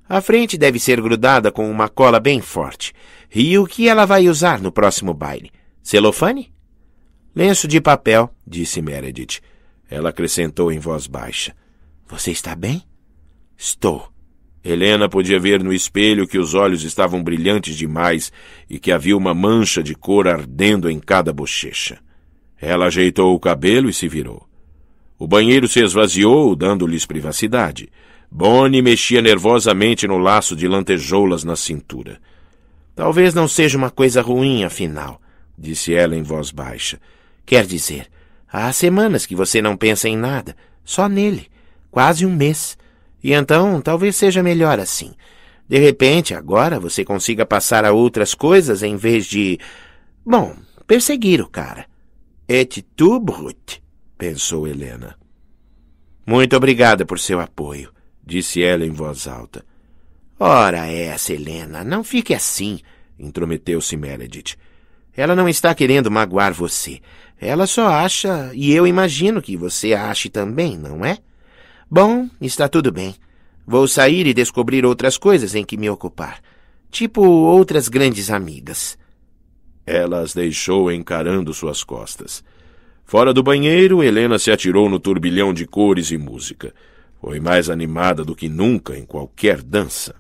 A 0.08 0.22
frente 0.22 0.58
deve 0.58 0.80
ser 0.80 1.02
grudada 1.02 1.52
com 1.52 1.70
uma 1.70 1.90
cola 1.90 2.18
bem 2.18 2.40
forte. 2.40 2.94
E 3.36 3.58
o 3.58 3.66
que 3.66 3.90
ela 3.90 4.06
vai 4.06 4.30
usar 4.30 4.62
no 4.62 4.72
próximo 4.72 5.14
baile? 5.14 5.52
Celofane? 5.82 6.54
Lenço 7.36 7.68
de 7.68 7.82
papel, 7.82 8.34
disse 8.48 8.82
Meredith. 8.82 9.42
Ela 9.90 10.12
acrescentou 10.12 10.72
em 10.72 10.80
voz 10.80 11.08
baixa. 11.08 11.54
Você 12.08 12.32
está 12.32 12.56
bem? 12.56 12.84
Estou. 13.58 14.13
Helena 14.64 15.10
podia 15.10 15.40
ver 15.40 15.62
no 15.62 15.74
espelho 15.74 16.28
que 16.28 16.40
os 16.40 16.54
olhos 16.54 16.84
estavam 16.84 17.22
brilhantes 17.22 17.76
demais 17.76 18.32
e 18.70 18.80
que 18.80 18.92
havia 18.92 19.18
uma 19.18 19.34
mancha 19.34 19.84
de 19.84 19.94
cor 19.94 20.28
ardendo 20.28 20.90
em 20.90 21.00
cada 21.00 21.34
bochecha. 21.34 22.00
Ela 22.62 22.86
ajeitou 22.86 23.36
o 23.36 23.40
cabelo 23.40 23.90
e 23.90 23.94
se 23.94 24.08
virou. 24.08 24.48
O 25.20 25.28
banheiro 25.28 25.68
se 25.68 25.82
esvaziou, 25.82 26.56
dando-lhes 26.56 27.06
privacidade. 27.06 27.90
Bonnie 28.32 28.82
mexia 28.82 29.22
nervosamente 29.22 30.08
no 30.08 30.18
laço 30.18 30.56
de 30.56 30.68
lantejoulas 30.68 31.44
na 31.44 31.56
cintura. 31.56 32.20
Talvez 32.96 33.34
não 33.34 33.48
seja 33.48 33.78
uma 33.78 33.90
coisa 33.90 34.22
ruim, 34.22 34.64
afinal, 34.64 35.22
disse 35.58 35.94
ela 35.94 36.16
em 36.16 36.24
voz 36.24 36.52
baixa. 36.52 37.00
Quer 37.46 37.66
dizer, 37.66 38.08
há 38.52 38.72
semanas 38.72 39.26
que 39.26 39.36
você 39.36 39.62
não 39.62 39.76
pensa 39.76 40.08
em 40.08 40.16
nada, 40.16 40.56
só 40.86 41.10
nele, 41.10 41.48
quase 41.92 42.26
um 42.26 42.34
mês. 42.34 42.78
E 43.24 43.34
então 43.34 43.80
talvez 43.82 44.16
seja 44.16 44.44
melhor 44.44 44.80
assim. 44.80 45.14
De 45.68 45.80
repente, 45.80 46.34
agora 46.34 46.80
você 46.80 47.06
consiga 47.06 47.46
passar 47.46 47.86
a 47.86 47.94
outras 47.94 48.36
coisas 48.36 48.84
em 48.84 48.98
vez 48.98 49.26
de. 49.26 49.58
Bom, 50.26 50.56
perseguir 50.86 51.42
o 51.42 51.50
cara. 51.50 51.86
Et 52.48 52.84
tu 52.96 53.20
brut, 53.20 53.82
pensou 54.18 54.68
Helena. 54.68 55.18
Muito 56.26 56.56
obrigada 56.56 57.06
por 57.06 57.20
seu 57.20 57.40
apoio, 57.40 57.92
disse 58.26 58.62
ela 58.62 58.86
em 58.86 58.92
voz 58.92 59.28
alta. 59.28 59.66
Ora 60.40 60.88
essa, 60.88 61.34
Helena, 61.34 61.84
não 61.84 62.04
fique 62.04 62.34
assim, 62.34 62.80
intrometeu-se 63.18 63.96
Meredith. 63.96 64.56
Ela 65.16 65.36
não 65.36 65.48
está 65.48 65.74
querendo 65.74 66.12
magoar 66.12 66.54
você. 66.54 67.00
Ela 67.40 67.68
só 67.68 67.88
acha, 67.88 68.52
e 68.54 68.74
eu 68.74 68.86
imagino 68.86 69.42
que 69.42 69.56
você 69.56 69.94
ache 69.94 70.30
também, 70.30 70.78
não 70.78 71.06
é? 71.06 71.20
Bom, 71.96 72.28
está 72.42 72.68
tudo 72.68 72.92
bem. 72.92 73.14
Vou 73.68 73.88
sair 73.88 74.26
e 74.26 74.34
descobrir 74.34 74.84
outras 74.84 75.16
coisas 75.16 75.54
em 75.54 75.64
que 75.64 75.78
me 75.78 75.88
ocupar. 75.92 76.40
Tipo 76.90 77.22
outras 77.22 77.88
grandes 77.88 78.32
amigas. 78.32 78.98
Ela 79.86 80.22
as 80.22 80.34
deixou 80.34 80.92
encarando 80.92 81.54
suas 81.54 81.84
costas. 81.84 82.44
Fora 83.06 83.32
do 83.32 83.44
banheiro, 83.44 84.02
Helena 84.02 84.40
se 84.40 84.50
atirou 84.50 84.90
no 84.90 85.00
turbilhão 85.00 85.54
de 85.54 85.68
cores 85.68 86.10
e 86.10 86.18
música. 86.18 86.74
Foi 87.22 87.40
mais 87.40 87.70
animada 87.70 88.26
do 88.26 88.36
que 88.36 88.50
nunca 88.50 88.98
em 88.98 89.06
qualquer 89.06 89.62
dança. 89.62 90.16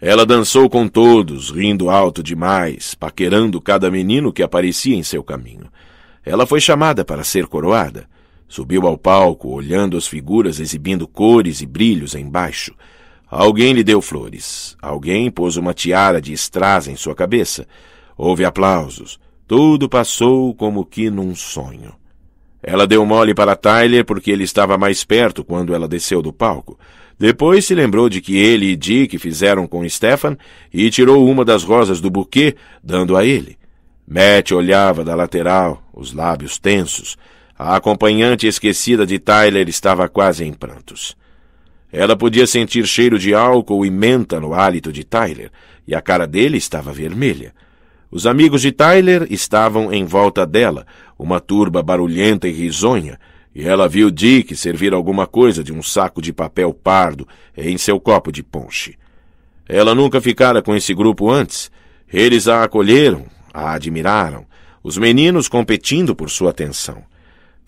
Ela 0.00 0.24
dançou 0.24 0.70
com 0.70 0.86
todos, 0.86 1.50
rindo 1.50 1.90
alto 1.90 2.22
demais, 2.22 2.94
paquerando 2.94 3.60
cada 3.60 3.90
menino 3.90 4.32
que 4.32 4.40
aparecia 4.40 4.94
em 4.94 5.02
seu 5.02 5.24
caminho. 5.24 5.66
Ela 6.24 6.46
foi 6.46 6.60
chamada 6.60 7.04
para 7.04 7.24
ser 7.24 7.48
coroada. 7.48 8.08
Subiu 8.48 8.86
ao 8.86 8.96
palco, 8.96 9.48
olhando 9.48 9.96
as 9.96 10.06
figuras 10.06 10.58
exibindo 10.58 11.06
cores 11.06 11.60
e 11.60 11.66
brilhos 11.66 12.14
embaixo. 12.14 12.74
Alguém 13.30 13.74
lhe 13.74 13.84
deu 13.84 14.00
flores. 14.00 14.74
Alguém 14.80 15.30
pôs 15.30 15.56
uma 15.56 15.74
tiara 15.74 16.20
de 16.20 16.32
strass 16.32 16.88
em 16.88 16.96
sua 16.96 17.14
cabeça. 17.14 17.66
Houve 18.16 18.44
aplausos. 18.44 19.20
Tudo 19.46 19.88
passou 19.88 20.54
como 20.54 20.84
que 20.84 21.10
num 21.10 21.34
sonho. 21.34 21.94
Ela 22.62 22.86
deu 22.86 23.04
mole 23.04 23.34
para 23.34 23.54
Tyler 23.54 24.04
porque 24.04 24.30
ele 24.30 24.44
estava 24.44 24.78
mais 24.78 25.04
perto 25.04 25.44
quando 25.44 25.74
ela 25.74 25.86
desceu 25.86 26.22
do 26.22 26.32
palco. 26.32 26.78
Depois 27.18 27.64
se 27.64 27.74
lembrou 27.74 28.08
de 28.08 28.20
que 28.20 28.36
ele 28.36 28.66
e 28.66 28.76
Dick 28.76 29.18
fizeram 29.18 29.66
com 29.66 29.88
Stefan 29.88 30.36
e 30.72 30.88
tirou 30.88 31.28
uma 31.28 31.44
das 31.44 31.64
rosas 31.64 32.00
do 32.00 32.10
buquê, 32.10 32.56
dando 32.82 33.16
a 33.16 33.24
ele. 33.24 33.58
Matt 34.06 34.52
olhava 34.52 35.04
da 35.04 35.14
lateral, 35.14 35.82
os 35.92 36.12
lábios 36.12 36.58
tensos. 36.58 37.16
A 37.58 37.74
acompanhante 37.74 38.46
esquecida 38.46 39.04
de 39.04 39.18
Tyler 39.18 39.68
estava 39.68 40.08
quase 40.08 40.44
em 40.44 40.52
prantos. 40.52 41.16
Ela 41.90 42.16
podia 42.16 42.46
sentir 42.46 42.86
cheiro 42.86 43.18
de 43.18 43.34
álcool 43.34 43.84
e 43.84 43.90
menta 43.90 44.38
no 44.38 44.54
hálito 44.54 44.92
de 44.92 45.02
Tyler, 45.02 45.50
e 45.84 45.92
a 45.92 46.00
cara 46.00 46.24
dele 46.24 46.56
estava 46.56 46.92
vermelha. 46.92 47.52
Os 48.12 48.28
amigos 48.28 48.62
de 48.62 48.70
Tyler 48.70 49.26
estavam 49.28 49.92
em 49.92 50.04
volta 50.04 50.46
dela, 50.46 50.86
uma 51.18 51.40
turba 51.40 51.82
barulhenta 51.82 52.46
e 52.46 52.52
risonha, 52.52 53.18
e 53.52 53.66
ela 53.66 53.88
viu 53.88 54.08
Dick 54.08 54.54
servir 54.54 54.94
alguma 54.94 55.26
coisa 55.26 55.64
de 55.64 55.72
um 55.72 55.82
saco 55.82 56.22
de 56.22 56.32
papel 56.32 56.72
pardo 56.72 57.26
em 57.56 57.76
seu 57.76 57.98
copo 57.98 58.30
de 58.30 58.44
ponche. 58.44 58.96
Ela 59.68 59.96
nunca 59.96 60.20
ficara 60.20 60.62
com 60.62 60.76
esse 60.76 60.94
grupo 60.94 61.28
antes. 61.28 61.72
Eles 62.10 62.46
a 62.46 62.62
acolheram, 62.62 63.26
a 63.52 63.72
admiraram, 63.72 64.46
os 64.80 64.96
meninos 64.96 65.48
competindo 65.48 66.14
por 66.14 66.30
sua 66.30 66.50
atenção. 66.50 67.07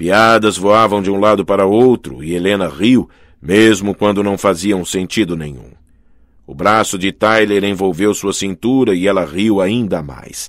Piadas 0.00 0.56
voavam 0.56 1.02
de 1.02 1.10
um 1.10 1.20
lado 1.20 1.44
para 1.44 1.66
outro 1.66 2.24
e 2.24 2.32
Helena 2.32 2.70
riu, 2.70 3.06
mesmo 3.38 3.94
quando 3.94 4.22
não 4.22 4.38
faziam 4.38 4.82
sentido 4.82 5.36
nenhum. 5.36 5.72
O 6.46 6.54
braço 6.54 6.96
de 6.96 7.12
Tyler 7.12 7.62
envolveu 7.64 8.14
sua 8.14 8.32
cintura 8.32 8.94
e 8.94 9.06
ela 9.06 9.26
riu 9.26 9.60
ainda 9.60 10.02
mais. 10.02 10.48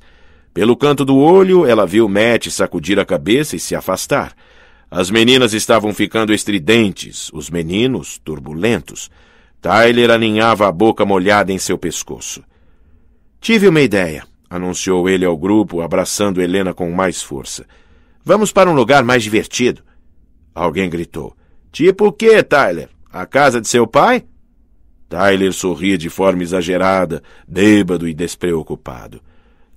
Pelo 0.54 0.78
canto 0.78 1.04
do 1.04 1.18
olho, 1.18 1.66
ela 1.66 1.86
viu 1.86 2.08
Matt 2.08 2.48
sacudir 2.48 2.98
a 2.98 3.04
cabeça 3.04 3.58
e 3.58 3.60
se 3.60 3.76
afastar. 3.76 4.34
As 4.90 5.12
meninas 5.12 5.54
estavam 5.54 5.94
ficando 5.94 6.34
estridentes, 6.34 7.30
os 7.34 7.50
meninos 7.50 8.18
turbulentos. 8.24 9.12
Tyler 9.62 10.12
aninhava 10.12 10.66
a 10.66 10.72
boca 10.72 11.04
molhada 11.04 11.52
em 11.52 11.58
seu 11.58 11.78
pescoço. 11.78 12.42
Tive 13.42 13.68
uma 13.68 13.82
ideia, 13.82 14.24
anunciou 14.50 15.10
ele 15.10 15.26
ao 15.26 15.36
grupo, 15.36 15.82
abraçando 15.82 16.42
Helena 16.42 16.74
com 16.74 16.90
mais 16.90 17.22
força. 17.22 17.66
Vamos 18.24 18.52
para 18.52 18.70
um 18.70 18.74
lugar 18.74 19.04
mais 19.04 19.24
divertido. 19.24 19.84
Alguém 20.54 20.90
gritou. 20.90 21.36
Tipo 21.72 22.08
o 22.08 22.12
quê, 22.12 22.44
Tyler? 22.44 22.90
A 23.12 23.26
casa 23.26 23.60
de 23.60 23.68
seu 23.68 23.88
pai? 23.88 24.26
Tyler 25.10 25.52
sorria 25.52 25.98
de 25.98 26.10
forma 26.10 26.44
exagerada, 26.44 27.22
bêbado 27.48 28.08
e 28.08 28.14
despreocupado. 28.14 29.22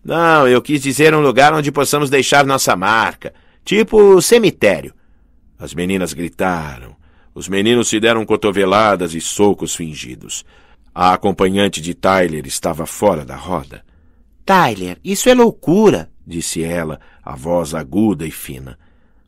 Não, 0.04 0.46
eu 0.46 0.60
quis 0.60 0.82
dizer 0.82 1.14
um 1.14 1.20
lugar 1.20 1.54
onde 1.54 1.72
possamos 1.72 2.10
deixar 2.10 2.44
nossa 2.44 2.76
marca. 2.76 3.32
Tipo 3.64 4.20
cemitério. 4.20 4.94
As 5.58 5.74
meninas 5.74 6.12
gritaram. 6.12 6.94
Os 7.34 7.48
meninos 7.48 7.88
se 7.88 7.98
deram 7.98 8.24
cotoveladas 8.24 9.14
e 9.14 9.20
socos 9.20 9.74
fingidos. 9.74 10.44
A 10.94 11.14
acompanhante 11.14 11.80
de 11.80 11.94
Tyler 11.94 12.46
estava 12.46 12.86
fora 12.86 13.24
da 13.24 13.34
roda. 13.34 13.82
Tyler, 14.44 14.98
isso 15.02 15.28
é 15.28 15.34
loucura, 15.34 16.10
disse 16.26 16.62
ela, 16.62 17.00
a 17.22 17.34
voz 17.36 17.74
aguda 17.74 18.26
e 18.26 18.30
fina. 18.30 18.78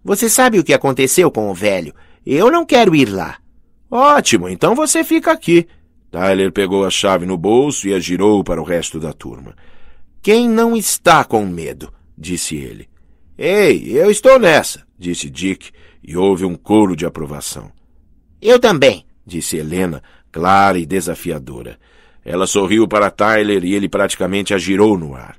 Você 0.05 0.29
sabe 0.29 0.59
o 0.59 0.65
que 0.65 0.73
aconteceu 0.73 1.31
com 1.31 1.51
o 1.51 1.55
velho. 1.55 1.95
Eu 2.25 2.51
não 2.51 2.65
quero 2.65 2.95
ir 2.95 3.07
lá. 3.07 3.39
Ótimo, 3.91 4.49
então 4.49 4.75
você 4.75 5.03
fica 5.05 5.33
aqui. 5.33 5.67
Tyler 6.11 6.53
pegou 6.53 6.85
a 6.85 6.91
chave 6.91 7.27
no 7.27 7.37
bolso 7.37 7.89
e 7.89 7.95
a 7.95 7.99
girou 7.99 8.43
para 8.43 8.61
o 8.61 8.65
resto 8.65 8.99
da 8.99 9.13
turma. 9.13 9.55
Quem 10.23 10.49
não 10.49 10.77
está 10.77 11.25
com 11.25 11.45
medo? 11.45 11.93
disse 12.17 12.57
ele. 12.57 12.89
Ei, 13.37 13.91
eu 13.91 14.11
estou 14.11 14.39
nessa, 14.39 14.83
disse 14.99 15.29
Dick, 15.29 15.71
e 16.03 16.17
houve 16.17 16.45
um 16.45 16.55
coro 16.55 16.97
de 16.97 17.05
aprovação. 17.05 17.71
Eu 18.41 18.59
também, 18.59 19.05
disse 19.27 19.57
Helena, 19.57 20.03
clara 20.33 20.79
e 20.79 20.87
desafiadora. 20.87 21.79
Ela 22.25 22.47
sorriu 22.47 22.89
para 22.89 23.11
Tyler 23.11 23.65
e 23.65 23.75
ele 23.75 23.89
praticamente 23.89 24.55
a 24.55 24.59
girou 24.59 24.99
no 24.99 25.15
ar. 25.15 25.37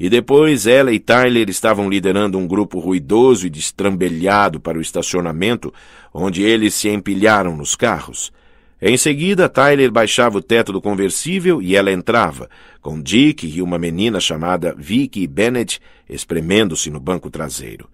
E 0.00 0.08
depois 0.08 0.66
ela 0.66 0.90
e 0.94 0.98
Tyler 0.98 1.50
estavam 1.50 1.86
liderando 1.86 2.38
um 2.38 2.46
grupo 2.46 2.78
ruidoso 2.78 3.46
e 3.46 3.50
destrambelhado 3.50 4.58
para 4.58 4.78
o 4.78 4.80
estacionamento, 4.80 5.74
onde 6.14 6.42
eles 6.42 6.72
se 6.72 6.88
empilharam 6.88 7.54
nos 7.54 7.76
carros. 7.76 8.32
Em 8.80 8.96
seguida, 8.96 9.46
Tyler 9.46 9.92
baixava 9.92 10.38
o 10.38 10.42
teto 10.42 10.72
do 10.72 10.80
conversível 10.80 11.60
e 11.60 11.76
ela 11.76 11.92
entrava, 11.92 12.48
com 12.80 12.98
Dick 12.98 13.46
e 13.46 13.60
uma 13.60 13.78
menina 13.78 14.18
chamada 14.20 14.74
Vicky 14.74 15.26
Bennett 15.26 15.78
espremendo-se 16.08 16.90
no 16.90 16.98
banco 16.98 17.28
traseiro. 17.28 17.86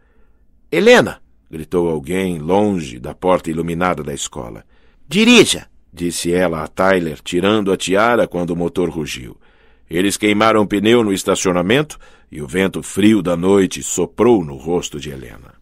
Helena! 0.71 1.21
gritou 1.51 1.89
alguém 1.89 2.39
longe 2.39 3.01
da 3.01 3.17
porta 3.17 3.51
iluminada 3.51 4.05
da 4.05 4.15
escola. 4.15 4.65
Dirija! 5.09 5.67
disse 5.93 6.33
ela 6.33 6.63
a 6.63 6.69
Tyler, 6.69 7.19
tirando 7.21 7.73
a 7.73 7.77
tiara 7.77 8.29
quando 8.29 8.51
o 8.51 8.57
motor 8.57 8.91
rugiu. 8.91 9.37
Eles 9.89 10.17
queimaram 10.17 10.63
o 10.63 10.67
pneu 10.67 11.03
no 11.03 11.13
estacionamento 11.13 11.99
e 12.31 12.43
o 12.43 12.47
vento 12.47 12.83
frio 12.83 13.23
da 13.23 13.37
noite 13.37 13.83
soprou 13.83 14.45
no 14.45 14.57
rosto 14.57 14.99
de 14.99 15.11
Helena. 15.11 15.56